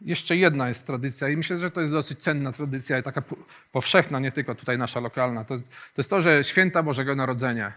jeszcze 0.00 0.36
jedna 0.36 0.68
jest 0.68 0.86
tradycja 0.86 1.28
i 1.28 1.36
myślę, 1.36 1.58
że 1.58 1.70
to 1.70 1.80
jest 1.80 1.92
dosyć 1.92 2.18
cenna 2.18 2.52
tradycja 2.52 2.98
i 2.98 3.02
taka 3.02 3.22
powszechna, 3.72 4.20
nie 4.20 4.32
tylko 4.32 4.54
tutaj 4.54 4.78
nasza 4.78 5.00
lokalna. 5.00 5.44
To, 5.44 5.56
to 5.56 5.62
jest 5.98 6.10
to, 6.10 6.20
że 6.20 6.44
święta 6.44 6.82
Bożego 6.82 7.16
Narodzenia 7.16 7.72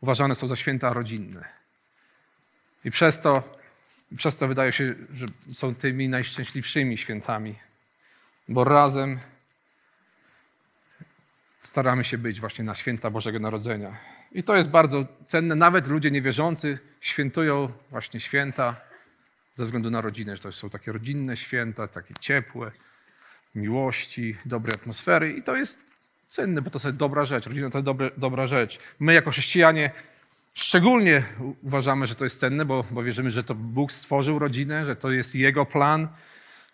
uważane 0.00 0.34
są 0.34 0.48
za 0.48 0.56
święta 0.56 0.92
rodzinne. 0.92 1.44
I 2.84 2.90
przez 2.90 3.20
to, 3.20 3.54
przez 4.16 4.36
to 4.36 4.48
wydaje 4.48 4.72
się, 4.72 4.94
że 5.12 5.26
są 5.52 5.74
tymi 5.74 6.08
najszczęśliwszymi 6.08 6.98
świętami, 6.98 7.54
bo 8.48 8.64
razem 8.64 9.18
staramy 11.62 12.04
się 12.04 12.18
być 12.18 12.40
właśnie 12.40 12.64
na 12.64 12.74
święta 12.74 13.10
Bożego 13.10 13.38
Narodzenia. 13.38 14.17
I 14.32 14.42
to 14.42 14.56
jest 14.56 14.70
bardzo 14.70 15.06
cenne. 15.26 15.54
Nawet 15.54 15.88
ludzie 15.88 16.10
niewierzący 16.10 16.78
świętują 17.00 17.72
właśnie 17.90 18.20
święta 18.20 18.76
ze 19.54 19.64
względu 19.64 19.90
na 19.90 20.00
rodzinę, 20.00 20.36
że 20.36 20.42
to 20.42 20.52
są 20.52 20.70
takie 20.70 20.92
rodzinne 20.92 21.36
święta, 21.36 21.88
takie 21.88 22.14
ciepłe, 22.20 22.70
miłości, 23.54 24.36
dobrej 24.44 24.74
atmosfery. 24.74 25.32
I 25.32 25.42
to 25.42 25.56
jest 25.56 25.86
cenne, 26.28 26.62
bo 26.62 26.70
to 26.70 26.88
jest 26.88 26.96
dobra 26.96 27.24
rzecz. 27.24 27.46
Rodzina 27.46 27.70
to 27.70 27.82
dobre, 27.82 28.10
dobra 28.16 28.46
rzecz. 28.46 28.78
My 29.00 29.14
jako 29.14 29.30
chrześcijanie 29.30 29.90
szczególnie 30.54 31.22
uważamy, 31.62 32.06
że 32.06 32.14
to 32.14 32.24
jest 32.24 32.40
cenne, 32.40 32.64
bo, 32.64 32.84
bo 32.90 33.02
wierzymy, 33.02 33.30
że 33.30 33.42
to 33.42 33.54
Bóg 33.54 33.92
stworzył 33.92 34.38
rodzinę, 34.38 34.84
że 34.84 34.96
to 34.96 35.10
jest 35.10 35.34
Jego 35.34 35.66
plan 35.66 36.08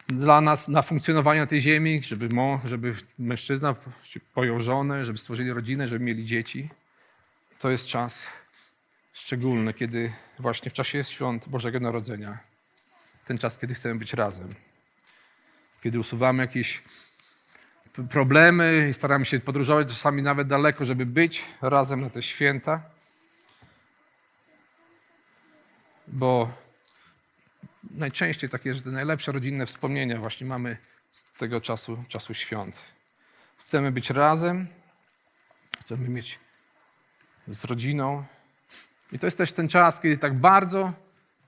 dla 0.08 0.40
nas 0.40 0.68
na 0.68 0.82
funkcjonowanie 0.82 1.40
na 1.40 1.46
tej 1.46 1.60
ziemi, 1.60 2.02
żeby, 2.02 2.28
mo, 2.28 2.60
żeby 2.64 2.94
mężczyzna 3.18 3.74
pojął 4.34 4.60
żonę, 4.60 5.04
żeby 5.04 5.18
stworzyli 5.18 5.52
rodzinę, 5.52 5.88
żeby 5.88 6.04
mieli 6.04 6.24
dzieci. 6.24 6.68
To 7.58 7.70
jest 7.70 7.86
czas 7.86 8.28
szczególny, 9.12 9.74
kiedy 9.74 10.12
właśnie 10.38 10.70
w 10.70 10.74
czasie 10.74 11.04
świąt 11.04 11.48
Bożego 11.48 11.80
Narodzenia, 11.80 12.38
ten 13.24 13.38
czas, 13.38 13.58
kiedy 13.58 13.74
chcemy 13.74 13.94
być 13.94 14.12
razem, 14.12 14.48
kiedy 15.82 15.98
usuwamy 15.98 16.42
jakieś 16.42 16.82
problemy 18.10 18.86
i 18.90 18.94
staramy 18.94 19.24
się 19.24 19.40
podróżować 19.40 19.88
czasami 19.88 20.22
nawet 20.22 20.48
daleko, 20.48 20.84
żeby 20.84 21.06
być 21.06 21.44
razem 21.62 22.00
na 22.00 22.10
te 22.10 22.22
święta, 22.22 22.82
bo 26.08 26.52
najczęściej 27.90 28.50
takie, 28.50 28.74
że 28.74 28.82
te 28.82 28.90
najlepsze 28.90 29.32
rodzinne 29.32 29.66
wspomnienia 29.66 30.18
właśnie 30.18 30.46
mamy 30.46 30.76
z 31.12 31.24
tego 31.24 31.60
czasu, 31.60 32.04
czasu 32.08 32.34
świąt. 32.34 32.82
Chcemy 33.56 33.92
być 33.92 34.10
razem, 34.10 34.66
chcemy 35.80 36.08
mieć 36.08 36.38
z 37.48 37.64
rodziną. 37.64 38.24
I 39.12 39.18
to 39.18 39.26
jest 39.26 39.38
też 39.38 39.52
ten 39.52 39.68
czas, 39.68 40.00
kiedy 40.00 40.16
tak 40.16 40.38
bardzo 40.38 40.92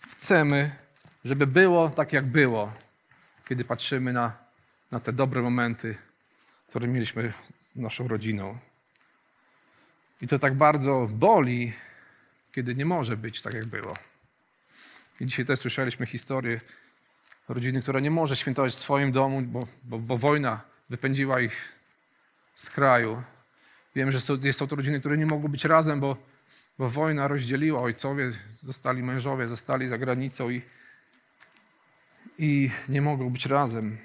chcemy, 0.09 0.77
żeby 1.25 1.47
było 1.47 1.91
tak, 1.91 2.13
jak 2.13 2.27
było, 2.27 2.73
kiedy 3.49 3.65
patrzymy 3.65 4.13
na, 4.13 4.33
na 4.91 5.01
te 5.01 5.13
dobre 5.13 5.43
momenty, 5.43 5.97
które 6.69 6.89
mieliśmy 6.89 7.33
z 7.61 7.77
naszą 7.77 8.09
rodziną. 8.09 8.59
I 10.23 10.27
to 10.27 10.39
tak 10.39 10.55
bardzo 10.55 11.09
boli, 11.11 11.73
kiedy 12.53 12.75
nie 12.75 12.85
może 12.85 13.17
być 13.17 13.43
tak, 13.43 13.55
jak 13.55 13.67
było. 13.67 13.95
I 15.21 15.27
dzisiaj 15.27 15.45
też 15.45 15.59
słyszeliśmy 15.59 16.07
historię 16.07 16.61
rodziny, 17.49 17.83
która 17.83 18.01
nie 18.01 18.11
może 18.11 18.37
świętować 18.37 18.73
w 18.73 18.77
swoim 18.77 19.13
domu, 19.13 19.43
bo, 19.43 19.67
bo, 19.83 19.99
bo 19.99 20.17
wojna 20.17 20.61
wypędziła 20.91 21.41
ich 21.41 21.73
z 22.55 22.71
kraju. 22.71 23.23
Wiem, 23.97 24.13
że 24.13 24.21
są, 24.21 24.37
są 24.53 24.69
to 24.69 24.77
rodziny, 24.77 25.01
które 25.01 25.19
nie 25.19 25.27
mogły 25.27 25.49
być 25.49 25.65
razem, 25.65 26.01
bo, 26.01 26.17
bo 26.79 26.89
wojna 26.89 27.29
rozdzieliła. 27.29 27.83
Ojcowie 27.83 28.33
zostali, 28.55 29.03
mężowie 29.03 29.49
zostali 29.49 29.89
za 29.89 29.99
granicą 29.99 30.51
i, 30.51 30.63
i 32.39 32.71
nie 32.89 33.03
mogą 33.03 33.31
być 33.31 33.47
razem. 33.47 33.99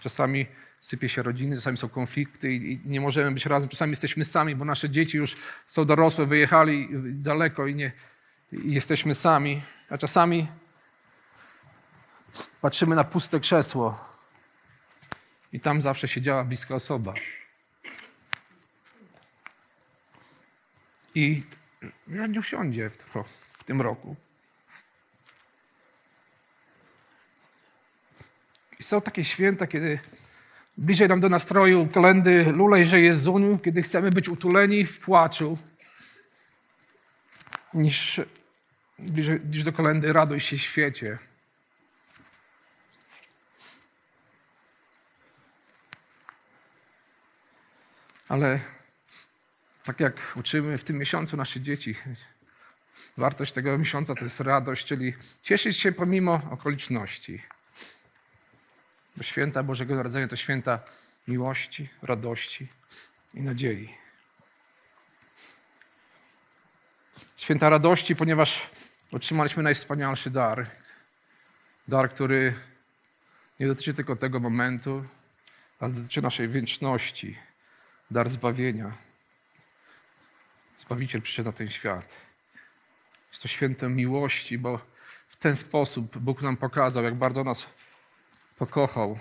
Czasami 0.00 0.46
sypie 0.80 1.08
się 1.08 1.22
rodziny, 1.22 1.56
czasami 1.56 1.76
są 1.76 1.88
konflikty 1.88 2.52
i, 2.52 2.72
i 2.72 2.80
nie 2.84 3.00
możemy 3.00 3.30
być 3.30 3.46
razem. 3.46 3.68
Czasami 3.68 3.90
jesteśmy 3.90 4.24
sami, 4.24 4.56
bo 4.56 4.64
nasze 4.64 4.90
dzieci 4.90 5.16
już 5.16 5.36
są 5.66 5.84
dorosłe, 5.84 6.26
wyjechali 6.26 6.88
daleko 7.12 7.66
i 7.66 7.74
nie, 7.74 7.92
i 8.52 8.72
jesteśmy 8.72 9.14
sami, 9.14 9.62
a 9.90 9.98
czasami 9.98 10.46
patrzymy 12.60 12.96
na 12.96 13.04
puste 13.04 13.40
krzesło 13.40 14.10
i 15.52 15.60
tam 15.60 15.82
zawsze 15.82 16.08
siedziała 16.08 16.44
bliska 16.44 16.74
osoba. 16.74 17.14
I 21.14 21.42
nie 22.06 22.40
usiądzie 22.40 22.90
w, 22.90 22.96
to, 22.96 23.24
w 23.52 23.64
tym 23.64 23.80
roku. 23.80 24.16
I 28.78 28.82
są 28.82 29.00
takie 29.00 29.24
święta, 29.24 29.66
kiedy 29.66 29.98
bliżej 30.78 31.08
nam 31.08 31.20
do 31.20 31.28
nastroju 31.28 31.88
kolendy 31.88 32.52
Lulejże 32.52 33.00
Jezuniu, 33.00 33.58
kiedy 33.58 33.82
chcemy 33.82 34.10
być 34.10 34.28
utuleni 34.28 34.86
w 34.86 34.98
płaczu, 34.98 35.58
niż 37.74 38.20
bliżej, 38.98 39.40
bliżej 39.40 39.64
do 39.64 39.72
kolendy 39.72 40.12
radość 40.12 40.46
się 40.46 40.58
świecie. 40.58 41.18
Ale 48.28 48.60
tak 49.84 50.00
jak 50.00 50.32
uczymy 50.36 50.78
w 50.78 50.84
tym 50.84 50.98
miesiącu 50.98 51.36
nasze 51.36 51.60
dzieci, 51.60 51.94
wartość 53.16 53.52
tego 53.52 53.78
miesiąca 53.78 54.14
to 54.14 54.24
jest 54.24 54.40
radość, 54.40 54.86
czyli 54.86 55.14
cieszyć 55.42 55.76
się 55.76 55.92
pomimo 55.92 56.42
okoliczności. 56.50 57.42
Bo 59.16 59.22
święta 59.22 59.62
Bożego 59.62 59.94
Narodzenia 59.94 60.28
to 60.28 60.36
święta 60.36 60.80
miłości, 61.28 61.88
radości 62.02 62.68
i 63.34 63.42
nadziei. 63.42 63.94
Święta 67.36 67.68
radości, 67.68 68.16
ponieważ 68.16 68.70
otrzymaliśmy 69.12 69.62
najwspanialszy 69.62 70.30
dar. 70.30 70.70
Dar, 71.88 72.10
który 72.10 72.54
nie 73.60 73.66
dotyczy 73.66 73.94
tylko 73.94 74.16
tego 74.16 74.40
momentu, 74.40 75.04
ale 75.80 75.92
dotyczy 75.92 76.22
naszej 76.22 76.48
wieczności. 76.48 77.38
Dar 78.10 78.30
zbawienia. 78.30 79.09
Zbawiciel 80.90 81.22
przyszedł 81.22 81.46
na 81.48 81.52
ten 81.52 81.70
świat. 81.70 82.16
Jest 83.30 83.42
to 83.42 83.48
święto 83.48 83.88
miłości, 83.88 84.58
bo 84.58 84.78
w 85.28 85.36
ten 85.36 85.56
sposób 85.56 86.18
Bóg 86.18 86.42
nam 86.42 86.56
pokazał, 86.56 87.04
jak 87.04 87.14
bardzo 87.14 87.44
nas 87.44 87.66
pokochał. 88.58 89.18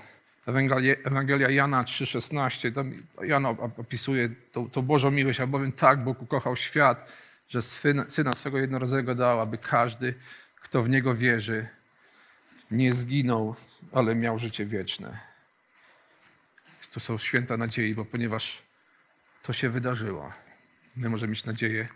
Ewangelia, 1.03 1.49
Jana 1.49 1.83
3,16, 1.83 2.73
tam 2.73 2.93
Jan 3.23 3.45
opisuje 3.77 4.29
tą, 4.71 4.81
Bożą 4.81 5.11
miłość, 5.11 5.39
albowiem 5.39 5.71
tak 5.71 6.03
Bóg 6.03 6.21
ukochał 6.21 6.55
świat, 6.55 7.13
że 7.49 7.61
Syna 8.07 8.33
swego 8.33 8.57
jednorodzonego 8.57 9.15
dał, 9.15 9.39
aby 9.39 9.57
każdy, 9.57 10.13
kto 10.61 10.83
w 10.83 10.89
Niego 10.89 11.15
wierzy, 11.15 11.67
nie 12.71 12.91
zginął, 12.91 13.55
ale 13.91 14.15
miał 14.15 14.39
życie 14.39 14.65
wieczne. 14.65 15.19
To 16.93 16.99
są 16.99 17.17
święta 17.17 17.57
nadziei, 17.57 17.95
bo 17.95 18.05
ponieważ 18.05 18.61
to 19.43 19.53
się 19.53 19.69
wydarzyło, 19.69 20.31
my 20.99 21.09
możemy 21.09 21.31
mieć 21.31 21.45
nadzieję 21.45 21.87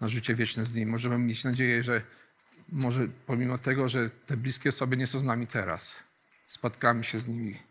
na 0.00 0.08
życie 0.08 0.34
wieczne 0.34 0.64
z 0.64 0.74
Nim. 0.74 0.88
Możemy 0.88 1.18
mieć 1.18 1.44
nadzieję, 1.44 1.82
że 1.82 2.02
może 2.68 3.08
pomimo 3.26 3.58
tego, 3.58 3.88
że 3.88 4.10
te 4.10 4.36
bliskie 4.36 4.68
osoby 4.68 4.96
nie 4.96 5.06
są 5.06 5.18
z 5.18 5.24
nami 5.24 5.46
teraz, 5.46 6.02
spotkamy 6.46 7.04
się 7.04 7.18
z 7.18 7.28
nimi, 7.28 7.62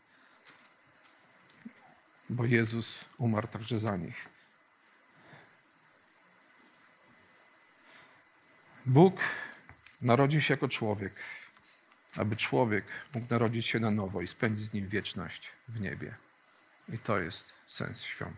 bo 2.30 2.46
Jezus 2.46 3.06
umarł 3.18 3.48
także 3.48 3.80
za 3.80 3.98
nich. 3.98 4.30
Bóg 8.86 9.22
narodził 10.02 10.42
się 10.42 10.54
jako 10.54 10.70
człowiek, 10.70 11.14
aby 12.18 12.36
człowiek 12.36 12.86
mógł 13.14 13.28
narodzić 13.30 13.68
się 13.68 13.80
na 13.80 13.92
nowo 13.92 14.22
i 14.22 14.28
spędzić 14.28 14.66
z 14.66 14.74
nim 14.74 14.88
wieczność 14.88 15.52
w 15.68 15.80
niebie. 15.80 16.16
I 16.94 16.98
to 16.98 17.20
jest 17.20 17.54
sens 17.66 18.04
świąt 18.04 18.38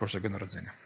Bożego 0.00 0.28
Narodzenia. 0.28 0.85